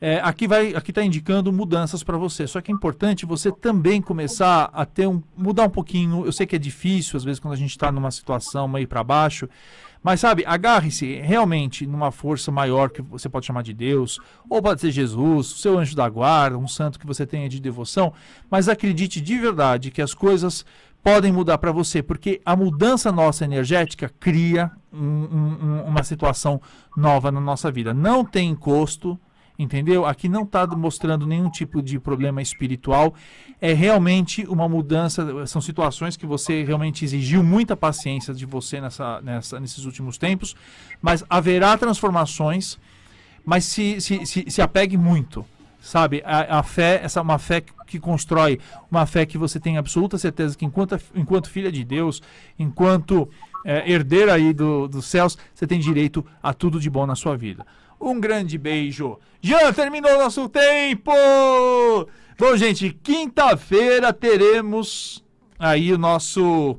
É, 0.00 0.18
aqui 0.20 0.48
vai, 0.48 0.74
aqui 0.74 0.92
está 0.92 1.04
indicando 1.04 1.52
mudanças 1.52 2.02
para 2.02 2.16
você. 2.16 2.46
Só 2.46 2.62
que 2.62 2.72
é 2.72 2.74
importante 2.74 3.26
você 3.26 3.52
também 3.52 4.00
começar 4.00 4.70
a 4.72 4.86
ter 4.86 5.06
um, 5.06 5.22
mudar 5.36 5.64
um 5.64 5.70
pouquinho. 5.70 6.24
Eu 6.24 6.32
sei 6.32 6.46
que 6.46 6.56
é 6.56 6.58
difícil 6.58 7.18
às 7.18 7.24
vezes 7.24 7.38
quando 7.38 7.52
a 7.52 7.58
gente 7.58 7.70
está 7.70 7.92
numa 7.92 8.10
situação 8.10 8.66
meio 8.66 8.88
para 8.88 9.04
baixo, 9.04 9.46
mas 10.04 10.20
sabe, 10.20 10.44
agarre-se 10.46 11.14
realmente 11.16 11.86
numa 11.86 12.12
força 12.12 12.52
maior 12.52 12.90
que 12.90 13.00
você 13.00 13.26
pode 13.28 13.46
chamar 13.46 13.62
de 13.62 13.72
Deus, 13.72 14.20
ou 14.48 14.60
pode 14.60 14.82
ser 14.82 14.90
Jesus, 14.90 15.46
seu 15.46 15.78
anjo 15.78 15.96
da 15.96 16.06
guarda, 16.08 16.58
um 16.58 16.68
santo 16.68 16.98
que 17.00 17.06
você 17.06 17.26
tenha 17.26 17.48
de 17.48 17.58
devoção, 17.58 18.12
mas 18.50 18.68
acredite 18.68 19.18
de 19.20 19.38
verdade 19.38 19.90
que 19.90 20.02
as 20.02 20.12
coisas 20.12 20.64
podem 21.02 21.32
mudar 21.32 21.56
para 21.58 21.72
você, 21.72 22.02
porque 22.02 22.40
a 22.44 22.54
mudança 22.54 23.10
nossa 23.10 23.44
energética 23.44 24.10
cria 24.20 24.70
um- 24.92 24.98
um- 25.00 25.82
uma 25.86 26.02
situação 26.02 26.60
nova 26.96 27.32
na 27.32 27.40
nossa 27.40 27.70
vida. 27.70 27.92
Não 27.92 28.24
tem 28.24 28.50
encosto, 28.50 29.18
entendeu? 29.58 30.04
Aqui 30.04 30.28
não 30.28 30.42
está 30.42 30.66
mostrando 30.66 31.26
nenhum 31.26 31.48
tipo 31.50 31.82
de 31.82 31.98
problema 31.98 32.42
espiritual. 32.42 33.14
É 33.60 33.72
realmente 33.72 34.44
uma 34.48 34.68
mudança. 34.68 35.46
São 35.46 35.60
situações 35.60 36.16
que 36.16 36.26
você 36.26 36.64
realmente 36.64 37.04
exigiu 37.04 37.42
muita 37.42 37.76
paciência 37.76 38.34
de 38.34 38.44
você 38.44 38.80
nessa, 38.80 39.20
nessa, 39.20 39.60
nesses 39.60 39.84
últimos 39.84 40.18
tempos, 40.18 40.54
mas 41.00 41.24
haverá 41.28 41.76
transformações. 41.78 42.78
Mas 43.44 43.64
se, 43.64 44.00
se, 44.00 44.24
se, 44.26 44.50
se 44.50 44.62
apegue 44.62 44.96
muito, 44.96 45.44
sabe? 45.80 46.22
A, 46.24 46.60
a 46.60 46.62
fé, 46.62 47.00
essa 47.02 47.20
uma 47.20 47.38
fé 47.38 47.60
que, 47.60 47.72
que 47.86 48.00
constrói, 48.00 48.58
uma 48.90 49.04
fé 49.04 49.26
que 49.26 49.36
você 49.36 49.60
tem 49.60 49.76
absoluta 49.76 50.16
certeza 50.16 50.56
que 50.56 50.64
enquanto, 50.64 50.98
enquanto 51.14 51.50
filha 51.50 51.70
de 51.70 51.84
Deus, 51.84 52.22
enquanto 52.58 53.28
é, 53.66 53.90
herdeira 53.90 54.32
aí 54.32 54.54
do, 54.54 54.88
dos 54.88 55.04
céus, 55.04 55.36
você 55.54 55.66
tem 55.66 55.78
direito 55.78 56.24
a 56.42 56.54
tudo 56.54 56.80
de 56.80 56.88
bom 56.88 57.06
na 57.06 57.14
sua 57.14 57.36
vida. 57.36 57.66
Um 58.00 58.20
grande 58.20 58.58
beijo. 58.58 59.18
Já 59.40 59.72
terminou 59.72 60.18
nosso 60.18 60.48
tempo! 60.48 61.12
Bom, 62.38 62.56
gente, 62.56 62.90
quinta-feira 63.02 64.12
teremos 64.12 65.22
aí 65.58 65.92
o 65.92 65.98
nosso 65.98 66.78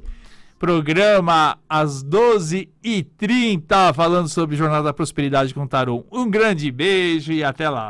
programa 0.60 1.58
às 1.70 2.04
12h30, 2.04 3.94
falando 3.94 4.28
sobre 4.28 4.56
Jornada 4.56 4.84
da 4.84 4.94
Prosperidade 4.94 5.54
com 5.54 5.68
Tarô. 5.68 6.06
Um 6.12 6.30
grande 6.30 6.72
beijo 6.72 7.32
e 7.32 7.44
até 7.44 7.70
lá. 7.70 7.90